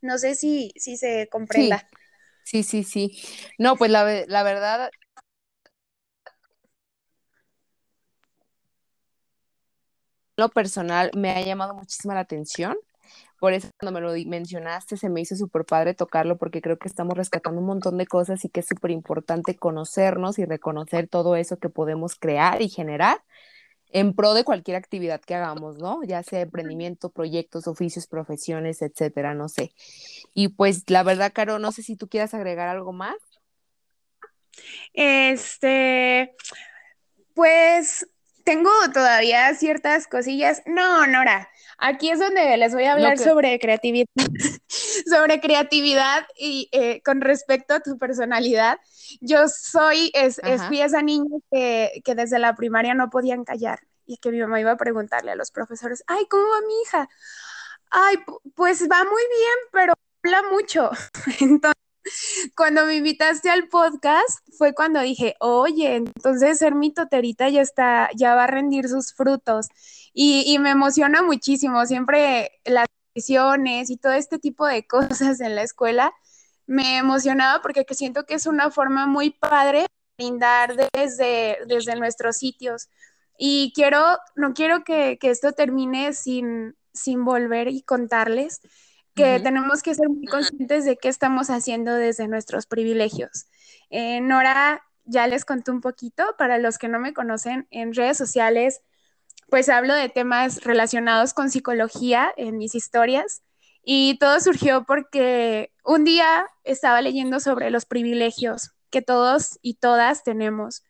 No 0.00 0.18
sé 0.18 0.36
si, 0.36 0.72
si 0.76 0.96
se 0.96 1.28
comprenda. 1.28 1.88
Sí, 2.44 2.62
sí, 2.62 2.84
sí. 2.84 3.20
No, 3.58 3.76
pues 3.76 3.90
la, 3.90 4.24
la 4.26 4.42
verdad, 4.42 4.90
lo 10.36 10.48
personal 10.50 11.10
me 11.16 11.30
ha 11.30 11.42
llamado 11.42 11.74
muchísima 11.74 12.14
la 12.14 12.20
atención. 12.20 12.76
Por 13.38 13.54
eso 13.54 13.68
cuando 13.78 14.00
me 14.00 14.06
lo 14.06 14.30
mencionaste 14.30 14.96
se 14.96 15.08
me 15.08 15.20
hizo 15.20 15.34
súper 15.36 15.64
padre 15.64 15.94
tocarlo 15.94 16.38
porque 16.38 16.62
creo 16.62 16.78
que 16.78 16.88
estamos 16.88 17.16
rescatando 17.16 17.60
un 17.60 17.66
montón 17.66 17.98
de 17.98 18.06
cosas 18.06 18.44
y 18.44 18.48
que 18.48 18.60
es 18.60 18.68
súper 18.68 18.92
importante 18.92 19.56
conocernos 19.56 20.38
y 20.38 20.44
reconocer 20.44 21.08
todo 21.08 21.34
eso 21.34 21.58
que 21.58 21.68
podemos 21.68 22.14
crear 22.14 22.62
y 22.62 22.68
generar 22.68 23.22
en 23.92 24.14
pro 24.14 24.34
de 24.34 24.44
cualquier 24.44 24.76
actividad 24.76 25.20
que 25.20 25.34
hagamos, 25.34 25.78
¿no? 25.78 26.02
Ya 26.04 26.22
sea 26.22 26.40
emprendimiento, 26.40 27.10
proyectos, 27.10 27.66
oficios, 27.66 28.06
profesiones, 28.06 28.80
etcétera, 28.82 29.34
no 29.34 29.48
sé. 29.48 29.72
Y 30.34 30.48
pues 30.48 30.84
la 30.88 31.02
verdad, 31.02 31.32
Caro, 31.34 31.58
no 31.58 31.72
sé 31.72 31.82
si 31.82 31.96
tú 31.96 32.08
quieras 32.08 32.34
agregar 32.34 32.68
algo 32.68 32.92
más. 32.92 33.16
Este, 34.92 36.34
pues 37.34 38.06
tengo 38.44 38.70
todavía 38.92 39.54
ciertas 39.54 40.06
cosillas. 40.06 40.62
No, 40.66 41.06
Nora, 41.06 41.48
aquí 41.78 42.10
es 42.10 42.18
donde 42.18 42.56
les 42.56 42.72
voy 42.74 42.84
a 42.84 42.92
hablar 42.92 43.18
sobre 43.18 43.58
creatividad, 43.58 44.06
sobre 45.10 45.40
creatividad 45.40 46.26
y 46.36 46.68
eh, 46.72 47.02
con 47.02 47.20
respecto 47.20 47.74
a 47.74 47.80
tu 47.80 47.98
personalidad. 47.98 48.78
Yo 49.20 49.48
soy, 49.48 50.10
es, 50.14 50.40
fui 50.68 50.80
esa 50.80 51.02
niña 51.02 51.38
que, 51.50 52.02
que, 52.04 52.14
desde 52.14 52.38
la 52.38 52.54
primaria 52.54 52.94
no 52.94 53.10
podían 53.10 53.44
callar 53.44 53.80
y 54.06 54.16
que 54.18 54.30
mi 54.30 54.40
mamá 54.40 54.60
iba 54.60 54.72
a 54.72 54.76
preguntarle 54.76 55.32
a 55.32 55.36
los 55.36 55.50
profesores, 55.50 56.04
ay, 56.06 56.26
¿cómo 56.28 56.44
va 56.44 56.60
mi 56.66 56.82
hija? 56.82 57.08
Ay, 57.90 58.16
pues 58.54 58.88
va 58.90 59.04
muy 59.04 59.22
bien, 59.22 59.58
pero 59.70 59.94
habla 60.22 60.42
mucho. 60.50 60.90
Entonces, 61.40 61.81
cuando 62.56 62.86
me 62.86 62.96
invitaste 62.96 63.50
al 63.50 63.68
podcast 63.68 64.40
fue 64.56 64.74
cuando 64.74 65.00
dije, 65.00 65.36
oye, 65.40 65.96
entonces 65.96 66.58
ser 66.58 66.74
mi 66.74 66.92
toterita 66.92 67.48
ya 67.48 67.62
está, 67.62 68.10
ya 68.16 68.34
va 68.34 68.44
a 68.44 68.48
rendir 68.48 68.88
sus 68.88 69.14
frutos. 69.14 69.68
Y, 70.14 70.58
me 70.58 70.70
emociona 70.70 71.22
muchísimo, 71.22 71.86
siempre 71.86 72.60
las 72.64 72.86
decisiones 73.14 73.90
y 73.90 73.96
todo 73.96 74.12
este 74.12 74.38
tipo 74.38 74.66
de 74.66 74.86
cosas 74.86 75.40
en 75.40 75.54
la 75.54 75.62
escuela 75.62 76.12
me 76.66 76.98
emocionaba 76.98 77.62
porque 77.62 77.84
siento 77.90 78.24
que 78.26 78.34
es 78.34 78.46
una 78.46 78.70
forma 78.70 79.06
muy 79.06 79.30
padre 79.30 79.86
brindar 80.18 80.76
desde, 80.92 81.58
desde 81.66 81.96
nuestros 81.96 82.36
sitios. 82.36 82.88
Y 83.38 83.72
quiero, 83.74 84.18
no 84.36 84.54
quiero 84.54 84.84
que, 84.84 85.18
esto 85.22 85.52
termine 85.52 86.12
sin, 86.12 86.76
sin 86.92 87.24
volver 87.24 87.68
y 87.68 87.82
contarles 87.82 88.60
que 89.14 89.40
tenemos 89.40 89.82
que 89.82 89.94
ser 89.94 90.08
muy 90.08 90.26
conscientes 90.26 90.84
de 90.84 90.96
qué 90.96 91.08
estamos 91.08 91.50
haciendo 91.50 91.94
desde 91.94 92.28
nuestros 92.28 92.66
privilegios. 92.66 93.46
Eh, 93.90 94.20
Nora 94.20 94.82
ya 95.04 95.26
les 95.26 95.44
conté 95.44 95.70
un 95.70 95.80
poquito, 95.80 96.24
para 96.38 96.58
los 96.58 96.78
que 96.78 96.88
no 96.88 96.98
me 96.98 97.12
conocen, 97.12 97.66
en 97.70 97.94
redes 97.94 98.16
sociales, 98.16 98.82
pues 99.48 99.68
hablo 99.68 99.94
de 99.94 100.08
temas 100.08 100.64
relacionados 100.64 101.34
con 101.34 101.50
psicología 101.50 102.32
en 102.36 102.56
mis 102.56 102.74
historias 102.74 103.42
y 103.84 104.16
todo 104.18 104.40
surgió 104.40 104.84
porque 104.84 105.72
un 105.84 106.04
día 106.04 106.46
estaba 106.64 107.02
leyendo 107.02 107.40
sobre 107.40 107.70
los 107.70 107.84
privilegios 107.84 108.70
que 108.90 109.02
todos 109.02 109.58
y 109.60 109.74
todas 109.74 110.22
tenemos. 110.22 110.82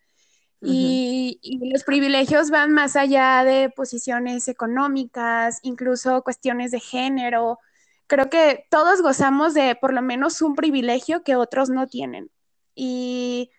y, 0.61 1.39
los 1.73 1.83
privilegios 1.83 2.49
van 2.51 2.71
más 2.71 2.95
allá 2.95 3.43
de 3.43 3.69
posiciones 3.69 4.47
económicas, 4.47 5.59
incluso 5.63 6.21
cuestiones 6.21 6.71
de 6.71 6.79
género. 6.79 7.59
Creo 8.07 8.29
que 8.29 8.65
todos 8.69 9.01
gozamos 9.01 9.53
de 9.53 9.75
por 9.75 9.93
lo 9.93 10.01
menos 10.01 10.41
un 10.41 10.55
privilegio 10.55 11.23
que 11.23 11.35
otros 11.35 11.69
no 11.69 11.87
tienen. 11.87 12.29
Y 12.75 13.51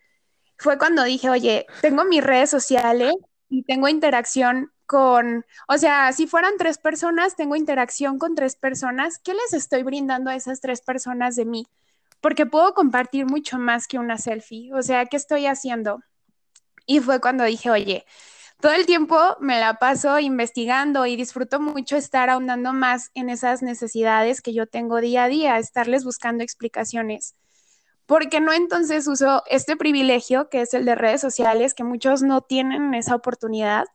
fue 0.59 0.78
cuando 0.78 1.02
dije, 1.04 1.30
oye, 1.30 1.66
tengo 1.80 2.04
mis 2.04 2.22
redes 2.22 2.50
sociales 2.50 3.12
y 3.48 3.62
tengo 3.62 3.88
interacción 3.88 4.72
con, 4.87 5.44
o 5.68 5.78
sea, 5.78 6.12
si 6.12 6.26
fueran 6.26 6.54
tres 6.59 6.78
personas, 6.78 7.37
tengo 7.37 7.57
interacción 7.57 8.18
con 8.18 8.35
tres 8.35 8.57
personas, 8.57 9.18
¿qué 9.18 9.33
les 9.33 9.52
estoy 9.52 9.83
brindando 9.83 10.30
a 10.30 10.37
esas 10.37 10.61
tres 10.61 10.83
personas 10.83 11.37
de 11.37 11.44
mí? 11.44 11.66
Porque 12.20 12.46
puedo 12.46 12.74
compartir 12.74 13.26
mucho 13.26 13.59
más 13.59 13.87
que 13.87 13.98
una 13.98 14.18
selfie, 14.18 14.72
o 14.74 14.83
sea, 14.83 15.07
¿qué 15.07 15.16
estoy 15.16 15.46
haciendo? 15.46 16.00
Y 16.87 17.00
fue 17.00 17.20
cuando 17.20 17.44
dije, 17.44 17.70
oye, 17.70 18.04
todo 18.60 18.72
el 18.72 18.86
tiempo 18.86 19.18
me 19.40 19.60
la 19.60 19.74
paso 19.74 20.18
investigando 20.18 21.06
y 21.06 21.16
disfruto 21.16 21.60
mucho 21.60 21.96
estar 21.96 22.30
ahondando 22.30 22.72
más 22.72 23.10
en 23.14 23.28
esas 23.30 23.62
necesidades 23.62 24.40
que 24.40 24.54
yo 24.54 24.66
tengo 24.66 25.00
día 25.00 25.24
a 25.24 25.28
día, 25.28 25.58
estarles 25.58 26.04
buscando 26.04 26.42
explicaciones. 26.42 27.34
Porque 28.06 28.40
no 28.40 28.52
entonces 28.52 29.06
uso 29.06 29.42
este 29.46 29.76
privilegio 29.76 30.48
que 30.48 30.62
es 30.62 30.74
el 30.74 30.84
de 30.84 30.94
redes 30.94 31.20
sociales, 31.20 31.74
que 31.74 31.84
muchos 31.84 32.22
no 32.22 32.42
tienen 32.42 32.94
esa 32.94 33.14
oportunidad, 33.14 33.86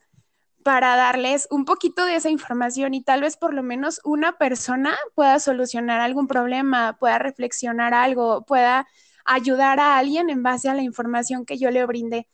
para 0.64 0.96
darles 0.96 1.48
un 1.52 1.66
poquito 1.66 2.06
de 2.06 2.16
esa 2.16 2.30
información 2.30 2.94
y 2.94 3.02
tal 3.02 3.22
vez 3.22 3.38
por 3.38 3.54
lo 3.54 3.64
menos 3.64 4.02
una 4.04 4.38
persona 4.38 4.96
pueda 5.16 5.40
solucionar 5.40 6.02
algún 6.02 6.28
problema, 6.28 6.98
pueda 7.00 7.18
reflexionar 7.18 7.94
algo, 7.94 8.46
pueda 8.46 8.88
ayudar 9.26 9.80
a 9.80 9.98
alguien 9.98 10.30
en 10.30 10.44
base 10.44 10.70
a 10.70 10.74
la 10.74 10.82
información 10.82 11.46
que 11.46 11.58
yo 11.58 11.72
le 11.72 11.86
brindé. 11.86 12.28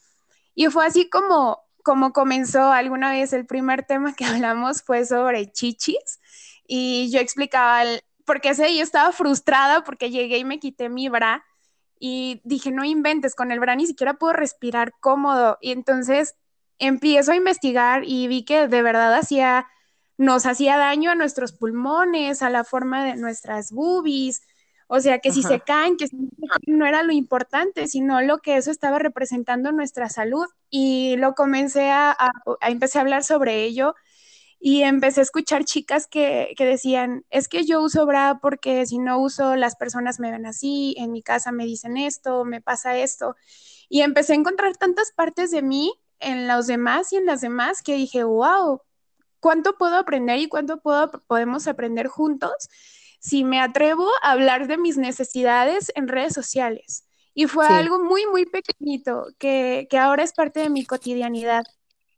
Y 0.55 0.67
fue 0.67 0.85
así 0.85 1.09
como, 1.09 1.64
como 1.85 2.13
comenzó 2.13 2.71
alguna 2.71 3.11
vez 3.11 3.31
el 3.31 3.45
primer 3.45 3.83
tema 3.85 4.15
que 4.15 4.25
hablamos 4.25 4.81
fue 4.81 5.05
sobre 5.05 5.51
chichis 5.51 6.19
y 6.67 7.11
yo 7.11 7.19
explicaba, 7.19 7.83
el, 7.83 8.01
porque 8.25 8.55
sé, 8.55 8.75
yo 8.75 8.81
estaba 8.81 9.11
frustrada 9.11 9.83
porque 9.83 10.09
llegué 10.09 10.39
y 10.39 10.45
me 10.45 10.59
quité 10.59 10.89
mi 10.89 11.09
bra 11.09 11.45
y 11.99 12.41
dije, 12.43 12.71
no 12.71 12.83
inventes, 12.83 13.35
con 13.35 13.51
el 13.51 13.59
bra 13.59 13.75
ni 13.75 13.85
siquiera 13.85 14.15
puedo 14.15 14.33
respirar 14.33 14.93
cómodo. 14.99 15.59
Y 15.61 15.71
entonces 15.71 16.35
empiezo 16.79 17.31
a 17.31 17.35
investigar 17.35 18.03
y 18.03 18.27
vi 18.27 18.43
que 18.43 18.67
de 18.67 18.81
verdad 18.81 19.13
hacía, 19.13 19.67
nos 20.17 20.47
hacía 20.47 20.77
daño 20.77 21.11
a 21.11 21.15
nuestros 21.15 21.53
pulmones, 21.53 22.41
a 22.41 22.49
la 22.49 22.63
forma 22.63 23.05
de 23.05 23.15
nuestras 23.15 23.71
boobies. 23.71 24.41
O 24.87 24.99
sea, 24.99 25.19
que 25.19 25.31
si 25.31 25.41
se 25.41 25.59
caen, 25.61 25.97
que 25.97 26.07
no 26.67 26.85
era 26.85 27.01
lo 27.01 27.11
importante, 27.11 27.87
sino 27.87 28.21
lo 28.21 28.37
que 28.37 28.57
eso 28.57 28.69
estaba 28.69 28.99
representando 28.99 29.69
en 29.69 29.77
nuestra 29.77 30.09
salud. 30.09 30.45
Y 30.69 31.15
lo 31.17 31.33
comencé 31.33 31.89
a, 31.89 32.11
a, 32.11 32.31
a 32.61 32.69
empecé 32.69 32.99
a 32.99 33.01
hablar 33.01 33.23
sobre 33.23 33.63
ello 33.63 33.95
y 34.59 34.83
empecé 34.83 35.19
a 35.19 35.23
escuchar 35.23 35.65
chicas 35.65 36.07
que, 36.07 36.53
que, 36.57 36.65
decían, 36.65 37.25
es 37.29 37.47
que 37.47 37.65
yo 37.65 37.81
uso 37.81 38.05
bra 38.05 38.39
porque 38.41 38.85
si 38.85 38.97
no 38.97 39.19
uso 39.19 39.55
las 39.55 39.75
personas 39.75 40.19
me 40.19 40.31
ven 40.31 40.45
así, 40.45 40.95
en 40.97 41.11
mi 41.11 41.21
casa 41.21 41.51
me 41.51 41.65
dicen 41.65 41.97
esto, 41.97 42.45
me 42.45 42.61
pasa 42.61 42.97
esto. 42.97 43.35
Y 43.89 44.01
empecé 44.01 44.33
a 44.33 44.37
encontrar 44.37 44.75
tantas 44.77 45.11
partes 45.11 45.51
de 45.51 45.61
mí 45.61 45.93
en 46.19 46.47
los 46.47 46.67
demás 46.67 47.13
y 47.13 47.17
en 47.17 47.25
las 47.25 47.41
demás 47.41 47.83
que 47.83 47.95
dije, 47.95 48.23
wow, 48.23 48.81
¿cuánto 49.39 49.77
puedo 49.77 49.97
aprender 49.97 50.39
y 50.39 50.47
cuánto 50.47 50.79
puedo, 50.79 51.11
podemos 51.27 51.67
aprender 51.67 52.07
juntos 52.07 52.69
si 53.19 53.43
me 53.43 53.59
atrevo 53.59 54.09
a 54.21 54.31
hablar 54.31 54.67
de 54.67 54.77
mis 54.77 54.97
necesidades 54.97 55.91
en 55.95 56.07
redes 56.07 56.33
sociales? 56.33 57.07
Y 57.33 57.47
fue 57.47 57.67
algo 57.67 58.01
muy, 58.01 58.25
muy 58.27 58.45
pequeñito 58.45 59.27
que, 59.37 59.87
que 59.89 59.97
ahora 59.97 60.23
es 60.23 60.31
parte 60.31 60.61
de 60.61 60.69
mi 60.69 60.85
cotidianidad. 60.85 61.65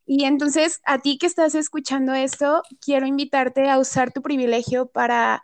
Y 0.06 0.26
entonces, 0.26 0.80
a 0.86 1.00
ti 1.00 1.18
que 1.18 1.26
estás 1.26 1.56
escuchando 1.56 2.14
esto, 2.14 2.62
quiero 2.80 3.08
invitarte 3.08 3.70
a 3.70 3.80
usar 3.80 4.14
tu 4.14 4.22
privilegio 4.22 4.86
para 4.88 5.44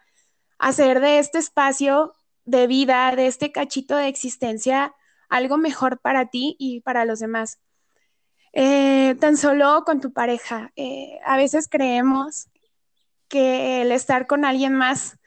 hacer 0.59 0.99
de 0.99 1.19
este 1.19 1.39
espacio 1.39 2.13
de 2.45 2.67
vida, 2.67 3.15
de 3.15 3.27
este 3.27 3.51
cachito 3.51 3.95
de 3.95 4.07
existencia, 4.07 4.93
algo 5.27 5.57
mejor 5.57 5.99
para 5.99 6.27
ti 6.27 6.55
y 6.59 6.81
para 6.81 7.05
los 7.05 7.19
demás. 7.19 7.59
Eh, 8.53 9.15
tan 9.19 9.35
solo 9.35 9.83
con 9.85 9.99
tu 9.99 10.13
pareja. 10.13 10.71
Eh, 10.75 11.19
a 11.25 11.37
veces 11.37 11.67
creemos 11.67 12.47
que 13.33 13.81
el 13.81 13.91
estar 13.91 14.27
con 14.27 14.45
alguien 14.45 14.75
más, 14.75 15.17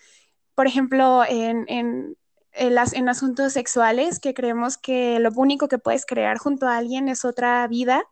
por 0.54 0.68
ejemplo, 0.68 1.24
en, 1.28 1.64
en, 1.66 2.16
en, 2.52 3.08
asuntos 3.08 3.52
sexuales, 3.52 4.20
que 4.20 4.32
creemos 4.32 4.78
que 4.78 5.18
lo 5.18 5.32
único 5.34 5.66
que 5.66 5.78
puedes 5.78 6.06
crear 6.06 6.38
junto 6.38 6.68
a 6.68 6.76
alguien 6.76 7.08
es 7.08 7.24
otra 7.24 7.66
vida. 7.66 8.04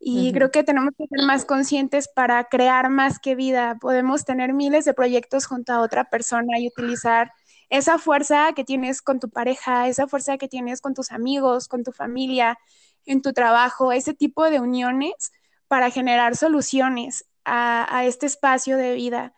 Y 0.00 0.32
creo 0.32 0.50
que 0.50 0.62
tenemos 0.62 0.94
que 0.96 1.06
ser 1.08 1.26
más 1.26 1.44
conscientes 1.44 2.08
para 2.08 2.44
crear 2.44 2.88
más 2.88 3.18
que 3.18 3.34
vida. 3.34 3.76
Podemos 3.78 4.24
tener 4.24 4.54
miles 4.54 4.86
de 4.86 4.94
proyectos 4.94 5.44
junto 5.44 5.74
a 5.74 5.80
otra 5.82 6.04
persona 6.04 6.58
y 6.58 6.68
utilizar 6.68 7.30
esa 7.68 7.98
fuerza 7.98 8.54
que 8.54 8.64
tienes 8.64 9.02
con 9.02 9.20
tu 9.20 9.28
pareja, 9.28 9.88
esa 9.88 10.06
fuerza 10.06 10.38
que 10.38 10.48
tienes 10.48 10.80
con 10.80 10.94
tus 10.94 11.12
amigos, 11.12 11.68
con 11.68 11.84
tu 11.84 11.92
familia, 11.92 12.58
en 13.04 13.20
tu 13.20 13.34
trabajo, 13.34 13.92
ese 13.92 14.14
tipo 14.14 14.48
de 14.48 14.60
uniones 14.60 15.32
para 15.66 15.90
generar 15.90 16.34
soluciones 16.34 17.27
a, 17.48 18.04
este 18.04 18.26
espacio 18.26 18.76
de 18.76 18.94
vida. 18.94 19.34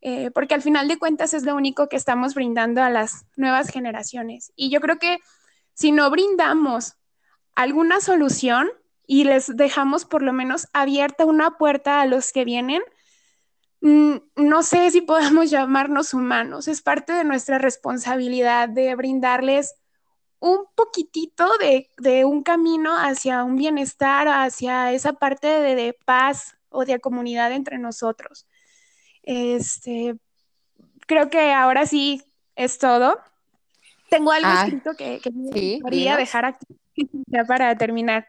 Eh, 0.00 0.30
porque 0.32 0.54
al 0.54 0.62
final 0.62 0.86
de 0.86 0.98
cuentas 0.98 1.34
es 1.34 1.42
lo 1.42 1.56
único 1.56 1.88
que 1.88 1.96
estamos 1.96 2.34
brindando 2.34 2.82
a 2.82 2.90
las 2.90 3.26
nuevas 3.36 3.70
generaciones. 3.70 4.52
Y 4.54 4.70
yo 4.70 4.80
creo 4.80 4.98
que 4.98 5.18
si 5.74 5.92
no 5.92 6.10
brindamos 6.10 6.94
alguna 7.54 8.00
solución 8.00 8.70
y 9.06 9.24
les 9.24 9.56
dejamos 9.56 10.04
por 10.04 10.22
lo 10.22 10.32
menos 10.32 10.68
abierta 10.72 11.24
una 11.24 11.58
puerta 11.58 12.00
a 12.00 12.06
los 12.06 12.32
que 12.32 12.44
vienen, 12.44 12.82
mm, 13.80 14.16
no 14.36 14.62
sé 14.62 14.90
si 14.90 15.00
podemos 15.00 15.50
llamarnos 15.50 16.14
humanos. 16.14 16.68
Es 16.68 16.82
parte 16.82 17.12
de 17.12 17.24
nuestra 17.24 17.58
responsabilidad 17.58 18.68
de 18.68 18.94
brindarles 18.94 19.74
un 20.40 20.66
poquitito 20.74 21.48
de, 21.58 22.24
un 22.24 22.42
camino 22.42 22.96
hacia 22.96 23.44
un 23.44 23.56
bienestar, 23.56 24.28
hacia 24.28 24.92
esa 24.92 25.14
parte 25.14 25.48
de, 25.48 25.98
paz 26.04 26.57
o 26.70 26.84
de 26.84 27.00
comunidad 27.00 27.52
entre 27.52 27.78
nosotros. 27.78 28.46
Este, 29.22 30.16
creo 31.06 31.30
que 31.30 31.52
ahora 31.52 31.86
sí 31.86 32.22
es 32.56 32.78
todo. 32.78 33.18
Tengo 34.10 34.32
algo 34.32 34.48
ah, 34.50 34.64
escrito 34.64 34.94
que, 34.96 35.20
que 35.20 35.30
me 35.30 35.50
gustaría 35.50 36.16
dejar 36.16 36.44
aquí 36.44 36.66
ya 37.26 37.44
para 37.44 37.76
terminar. 37.76 38.26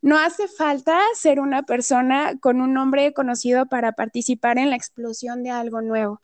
No 0.00 0.18
hace 0.18 0.46
falta 0.46 1.00
ser 1.14 1.40
una 1.40 1.62
persona 1.64 2.38
con 2.40 2.60
un 2.60 2.72
nombre 2.72 3.12
conocido 3.12 3.66
para 3.66 3.92
participar 3.92 4.58
en 4.58 4.70
la 4.70 4.76
explosión 4.76 5.42
de 5.42 5.50
algo 5.50 5.80
nuevo. 5.80 6.22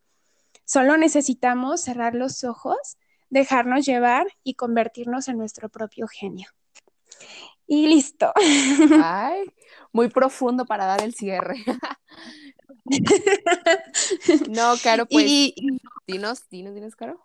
Solo 0.64 0.96
necesitamos 0.96 1.80
cerrar 1.80 2.14
los 2.14 2.44
ojos 2.44 2.98
dejarnos 3.34 3.84
llevar 3.84 4.26
y 4.44 4.54
convertirnos 4.54 5.28
en 5.28 5.38
nuestro 5.38 5.68
propio 5.68 6.06
genio. 6.06 6.48
Y 7.66 7.88
listo. 7.88 8.32
Ay, 9.02 9.44
muy 9.94 10.08
profundo 10.08 10.66
para 10.66 10.84
dar 10.86 11.02
el 11.02 11.14
cierre. 11.14 11.64
no, 14.50 14.74
Caro, 14.82 15.06
pues 15.06 15.24
dinos, 16.06 16.48
dinos, 16.50 16.74
dinos, 16.74 16.96
Caro. 16.96 17.24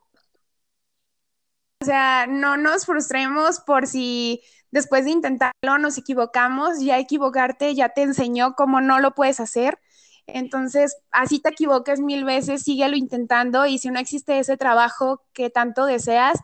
O 1.81 1.85
sea, 1.85 2.27
no 2.27 2.57
nos 2.57 2.85
frustremos 2.85 3.59
por 3.61 3.87
si 3.87 4.41
después 4.69 5.05
de 5.05 5.11
intentarlo 5.11 5.79
nos 5.79 5.97
equivocamos, 5.97 6.79
ya 6.79 6.99
equivocarte 6.99 7.73
ya 7.73 7.89
te 7.89 8.03
enseñó 8.03 8.53
cómo 8.53 8.81
no 8.81 8.99
lo 8.99 9.15
puedes 9.15 9.39
hacer. 9.39 9.79
Entonces, 10.27 10.95
así 11.09 11.39
te 11.39 11.49
equivoques 11.49 11.99
mil 11.99 12.23
veces, 12.23 12.61
síguelo 12.61 12.95
intentando 12.95 13.65
y 13.65 13.79
si 13.79 13.89
no 13.89 13.99
existe 13.99 14.37
ese 14.37 14.57
trabajo 14.57 15.23
que 15.33 15.49
tanto 15.49 15.87
deseas, 15.87 16.37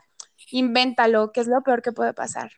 invéntalo, 0.50 1.30
que 1.30 1.40
es 1.40 1.46
lo 1.46 1.62
peor 1.62 1.82
que 1.82 1.92
puede 1.92 2.14
pasar. 2.14 2.50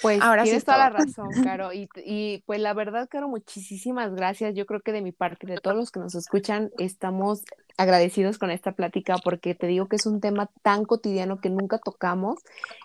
Pues 0.00 0.20
Ahora 0.22 0.44
tienes 0.44 0.64
toda 0.64 0.78
la 0.78 0.90
razón, 0.90 1.28
Caro. 1.44 1.72
Y, 1.72 1.88
y, 2.04 2.42
pues 2.46 2.60
la 2.60 2.72
verdad, 2.74 3.08
Caro, 3.10 3.28
muchísimas 3.28 4.14
gracias. 4.14 4.54
Yo 4.54 4.66
creo 4.66 4.80
que 4.80 4.92
de 4.92 5.02
mi 5.02 5.12
parte, 5.12 5.46
de 5.46 5.58
todos 5.58 5.76
los 5.76 5.90
que 5.90 6.00
nos 6.00 6.14
escuchan, 6.14 6.70
estamos 6.78 7.42
agradecidos 7.76 8.38
con 8.38 8.50
esta 8.50 8.72
plática 8.72 9.16
porque 9.22 9.54
te 9.54 9.66
digo 9.66 9.88
que 9.88 9.96
es 9.96 10.06
un 10.06 10.20
tema 10.20 10.50
tan 10.62 10.84
cotidiano 10.84 11.40
que 11.40 11.50
nunca 11.50 11.78
tocamos 11.78 12.38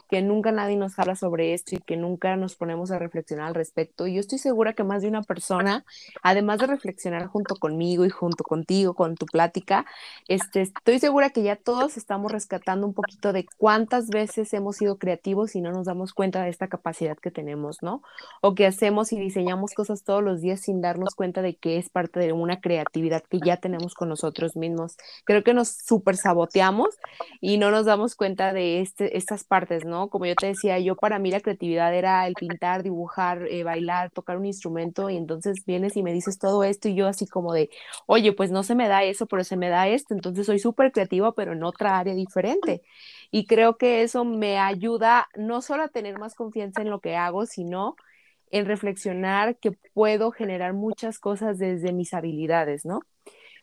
que 0.09 0.21
nunca 0.21 0.51
nadie 0.51 0.77
nos 0.77 0.97
habla 0.99 1.15
sobre 1.15 1.53
esto 1.53 1.75
y 1.75 1.79
que 1.79 1.97
nunca 1.97 2.35
nos 2.35 2.55
ponemos 2.55 2.91
a 2.91 2.99
reflexionar 2.99 3.47
al 3.47 3.55
respecto. 3.55 4.07
Y 4.07 4.15
yo 4.15 4.19
estoy 4.19 4.39
segura 4.39 4.73
que 4.73 4.83
más 4.83 5.01
de 5.01 5.09
una 5.09 5.23
persona, 5.23 5.85
además 6.23 6.59
de 6.59 6.67
reflexionar 6.67 7.27
junto 7.27 7.55
conmigo 7.55 8.05
y 8.05 8.09
junto 8.09 8.43
contigo, 8.43 8.93
con 8.93 9.15
tu 9.15 9.25
plática, 9.25 9.85
este, 10.27 10.61
estoy 10.61 10.99
segura 10.99 11.29
que 11.29 11.43
ya 11.43 11.55
todos 11.55 11.97
estamos 11.97 12.31
rescatando 12.31 12.87
un 12.87 12.93
poquito 12.93 13.33
de 13.33 13.45
cuántas 13.57 14.09
veces 14.09 14.53
hemos 14.53 14.77
sido 14.77 14.97
creativos 14.97 15.55
y 15.55 15.61
no 15.61 15.71
nos 15.71 15.85
damos 15.85 16.13
cuenta 16.13 16.43
de 16.43 16.49
esta 16.49 16.67
capacidad 16.67 17.17
que 17.17 17.31
tenemos, 17.31 17.77
¿no? 17.81 18.01
O 18.41 18.55
que 18.55 18.65
hacemos 18.65 19.11
y 19.11 19.19
diseñamos 19.19 19.73
cosas 19.73 20.03
todos 20.03 20.23
los 20.23 20.41
días 20.41 20.61
sin 20.61 20.81
darnos 20.81 21.15
cuenta 21.15 21.41
de 21.41 21.55
que 21.55 21.77
es 21.77 21.89
parte 21.89 22.19
de 22.19 22.33
una 22.33 22.61
creatividad 22.61 23.23
que 23.29 23.39
ya 23.43 23.57
tenemos 23.57 23.93
con 23.93 24.09
nosotros 24.09 24.55
mismos. 24.55 24.97
Creo 25.25 25.43
que 25.43 25.53
nos 25.53 25.69
super 25.69 26.15
saboteamos 26.15 26.89
y 27.41 27.57
no 27.57 27.71
nos 27.71 27.85
damos 27.85 28.15
cuenta 28.15 28.53
de 28.53 28.81
este, 28.81 29.17
estas 29.17 29.43
partes, 29.43 29.85
¿no? 29.85 29.96
Como 30.09 30.25
yo 30.25 30.35
te 30.35 30.47
decía, 30.47 30.79
yo 30.79 30.95
para 30.95 31.19
mí 31.19 31.31
la 31.31 31.41
creatividad 31.41 31.93
era 31.93 32.27
el 32.27 32.35
pintar, 32.35 32.83
dibujar, 32.83 33.47
eh, 33.49 33.63
bailar, 33.63 34.11
tocar 34.11 34.37
un 34.37 34.45
instrumento 34.45 35.09
y 35.09 35.17
entonces 35.17 35.65
vienes 35.65 35.97
y 35.97 36.03
me 36.03 36.13
dices 36.13 36.39
todo 36.39 36.63
esto 36.63 36.89
y 36.89 36.95
yo 36.95 37.07
así 37.07 37.27
como 37.27 37.53
de, 37.53 37.69
oye, 38.05 38.33
pues 38.33 38.51
no 38.51 38.63
se 38.63 38.75
me 38.75 38.87
da 38.87 39.03
eso, 39.03 39.25
pero 39.27 39.43
se 39.43 39.57
me 39.57 39.69
da 39.69 39.87
esto, 39.87 40.13
entonces 40.13 40.45
soy 40.45 40.59
súper 40.59 40.91
creativa, 40.91 41.33
pero 41.33 41.53
en 41.53 41.63
otra 41.63 41.97
área 41.99 42.13
diferente. 42.15 42.81
Y 43.31 43.45
creo 43.47 43.77
que 43.77 44.03
eso 44.03 44.25
me 44.25 44.59
ayuda 44.59 45.27
no 45.35 45.61
solo 45.61 45.83
a 45.83 45.87
tener 45.89 46.17
más 46.19 46.35
confianza 46.35 46.81
en 46.81 46.89
lo 46.89 47.01
que 47.01 47.15
hago, 47.15 47.45
sino 47.45 47.95
en 48.51 48.65
reflexionar 48.65 49.57
que 49.57 49.71
puedo 49.93 50.31
generar 50.31 50.73
muchas 50.73 51.19
cosas 51.19 51.57
desde 51.59 51.93
mis 51.93 52.13
habilidades, 52.13 52.85
¿no? 52.85 53.01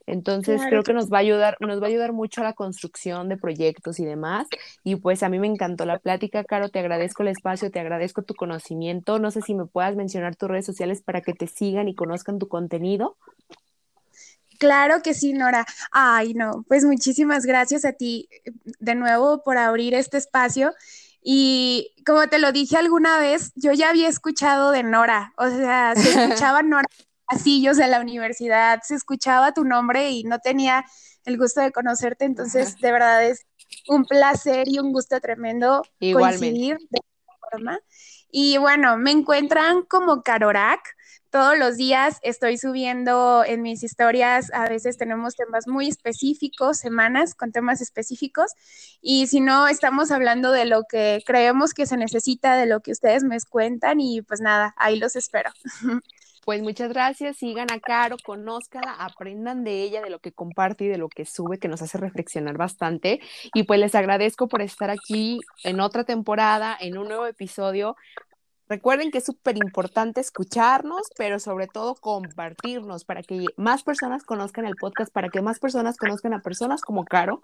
Entonces 0.06 0.60
creo 0.68 0.82
que 0.82 0.92
nos 0.92 1.10
va 1.10 1.18
a 1.18 1.20
ayudar, 1.20 1.56
nos 1.60 1.80
va 1.80 1.86
a 1.86 1.88
ayudar 1.88 2.12
mucho 2.12 2.42
a 2.42 2.44
la 2.44 2.52
construcción 2.52 3.28
de 3.28 3.36
proyectos 3.36 3.98
y 3.98 4.04
demás. 4.04 4.46
Y 4.82 4.96
pues 4.96 5.22
a 5.22 5.28
mí 5.28 5.38
me 5.38 5.46
encantó 5.46 5.86
la 5.86 5.98
plática, 5.98 6.44
Caro, 6.44 6.68
te 6.68 6.78
agradezco 6.78 7.22
el 7.22 7.28
espacio, 7.28 7.70
te 7.70 7.80
agradezco 7.80 8.22
tu 8.22 8.34
conocimiento. 8.34 9.18
No 9.18 9.30
sé 9.30 9.40
si 9.40 9.54
me 9.54 9.64
puedas 9.64 9.96
mencionar 9.96 10.36
tus 10.36 10.48
redes 10.48 10.66
sociales 10.66 11.02
para 11.02 11.22
que 11.22 11.32
te 11.32 11.46
sigan 11.46 11.88
y 11.88 11.94
conozcan 11.94 12.38
tu 12.38 12.48
contenido. 12.48 13.16
Claro 14.58 15.02
que 15.02 15.14
sí, 15.14 15.32
Nora. 15.32 15.66
Ay, 15.90 16.34
no, 16.34 16.64
pues 16.68 16.84
muchísimas 16.84 17.46
gracias 17.46 17.84
a 17.84 17.92
ti 17.92 18.28
de 18.78 18.94
nuevo 18.94 19.42
por 19.42 19.56
abrir 19.58 19.94
este 19.94 20.18
espacio. 20.18 20.72
Y 21.22 21.94
como 22.04 22.28
te 22.28 22.38
lo 22.38 22.52
dije 22.52 22.76
alguna 22.76 23.18
vez, 23.18 23.52
yo 23.56 23.72
ya 23.72 23.88
había 23.88 24.08
escuchado 24.08 24.70
de 24.70 24.82
Nora, 24.82 25.32
o 25.38 25.48
sea, 25.48 25.94
se 25.96 26.08
escuchaba 26.24 26.62
Nora 26.62 26.86
pasillos 27.34 27.76
de 27.76 27.88
la 27.88 28.00
universidad, 28.00 28.80
se 28.82 28.94
escuchaba 28.94 29.52
tu 29.52 29.64
nombre 29.64 30.10
y 30.10 30.22
no 30.24 30.38
tenía 30.38 30.84
el 31.24 31.36
gusto 31.36 31.60
de 31.60 31.72
conocerte, 31.72 32.24
entonces 32.24 32.78
de 32.78 32.92
verdad 32.92 33.24
es 33.24 33.44
un 33.88 34.04
placer 34.04 34.68
y 34.68 34.78
un 34.78 34.92
gusto 34.92 35.18
tremendo 35.20 35.82
coincidir 35.98 36.78
de 36.90 37.00
esta 37.00 37.48
forma. 37.50 37.80
Y 38.30 38.58
bueno, 38.58 38.96
me 38.98 39.10
encuentran 39.10 39.82
como 39.82 40.22
Carorac. 40.22 40.80
Todos 41.30 41.58
los 41.58 41.76
días 41.76 42.18
estoy 42.22 42.56
subiendo 42.58 43.42
en 43.44 43.62
mis 43.62 43.82
historias, 43.82 44.52
a 44.52 44.68
veces 44.68 44.96
tenemos 44.96 45.34
temas 45.34 45.66
muy 45.66 45.88
específicos, 45.88 46.78
semanas 46.78 47.34
con 47.34 47.50
temas 47.50 47.80
específicos, 47.80 48.52
y 49.00 49.26
si 49.26 49.40
no, 49.40 49.66
estamos 49.66 50.12
hablando 50.12 50.52
de 50.52 50.64
lo 50.64 50.84
que 50.88 51.24
creemos 51.26 51.74
que 51.74 51.86
se 51.86 51.96
necesita, 51.96 52.54
de 52.54 52.66
lo 52.66 52.80
que 52.80 52.92
ustedes 52.92 53.24
me 53.24 53.36
cuentan, 53.50 53.98
y 54.00 54.22
pues 54.22 54.40
nada, 54.40 54.74
ahí 54.76 54.96
los 54.96 55.16
espero. 55.16 55.50
Pues 56.44 56.60
muchas 56.62 56.90
gracias, 56.90 57.38
sigan 57.38 57.68
a 57.72 57.80
Caro, 57.80 58.16
conózcala, 58.22 58.92
aprendan 58.98 59.64
de 59.64 59.82
ella, 59.82 60.02
de 60.02 60.10
lo 60.10 60.18
que 60.18 60.32
comparte 60.32 60.84
y 60.84 60.88
de 60.88 60.98
lo 60.98 61.08
que 61.08 61.24
sube, 61.24 61.58
que 61.58 61.68
nos 61.68 61.80
hace 61.80 61.96
reflexionar 61.96 62.58
bastante. 62.58 63.20
Y 63.54 63.62
pues 63.62 63.80
les 63.80 63.94
agradezco 63.94 64.46
por 64.46 64.60
estar 64.60 64.90
aquí 64.90 65.40
en 65.62 65.80
otra 65.80 66.04
temporada, 66.04 66.76
en 66.78 66.98
un 66.98 67.08
nuevo 67.08 67.26
episodio. 67.26 67.96
Recuerden 68.68 69.10
que 69.10 69.18
es 69.18 69.24
súper 69.24 69.56
importante 69.58 70.20
escucharnos, 70.20 71.02
pero 71.18 71.38
sobre 71.38 71.66
todo 71.66 71.94
compartirnos 71.94 73.04
para 73.04 73.22
que 73.22 73.44
más 73.56 73.82
personas 73.82 74.24
conozcan 74.24 74.64
el 74.64 74.74
podcast, 74.76 75.12
para 75.12 75.28
que 75.28 75.42
más 75.42 75.58
personas 75.58 75.98
conozcan 75.98 76.32
a 76.32 76.40
personas 76.40 76.80
como 76.80 77.04
Caro 77.04 77.42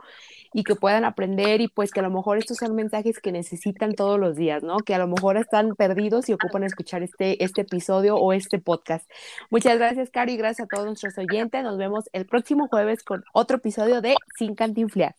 y 0.55 0.65
que 0.65 0.77
puedan 0.77 1.05
aprender 1.05 1.61
y 1.61 1.69
pues 1.69 1.91
que 1.91 2.01
a 2.01 2.03
lo 2.03 2.11
mejor 2.11 2.39
estos 2.39 2.57
son 2.57 2.75
mensajes 2.75 3.19
que 3.19 3.33
necesitan 3.33 3.95
todos 3.95 4.19
los 4.19 4.35
días, 4.37 4.63
¿no? 4.63 4.79
Que 4.79 4.95
a 4.95 4.99
lo 4.99 5.09
mejor 5.09 5.37
están 5.37 5.75
perdidos 5.77 6.29
y 6.31 6.33
ocupan 6.33 6.65
escuchar 6.65 7.03
este, 7.03 7.45
este 7.45 7.63
episodio 7.63 8.17
o 8.17 8.33
este 8.33 8.59
podcast. 8.59 9.09
Muchas 9.51 9.77
gracias, 9.79 10.11
Caro, 10.11 10.31
y 10.31 10.39
gracias 10.39 10.67
a 10.67 10.69
todos 10.69 10.87
nuestros 10.87 11.19
oyentes. 11.19 11.63
Nos 11.63 11.77
vemos 11.77 12.09
el 12.13 12.25
próximo 12.27 12.67
jueves 12.69 13.03
con 13.03 13.25
otro 13.35 13.59
episodio 13.59 14.01
de 14.01 14.17
Sin 14.39 14.55
Cantinflear. 14.55 15.15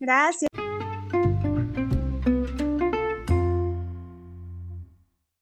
Gracias. 0.00 0.50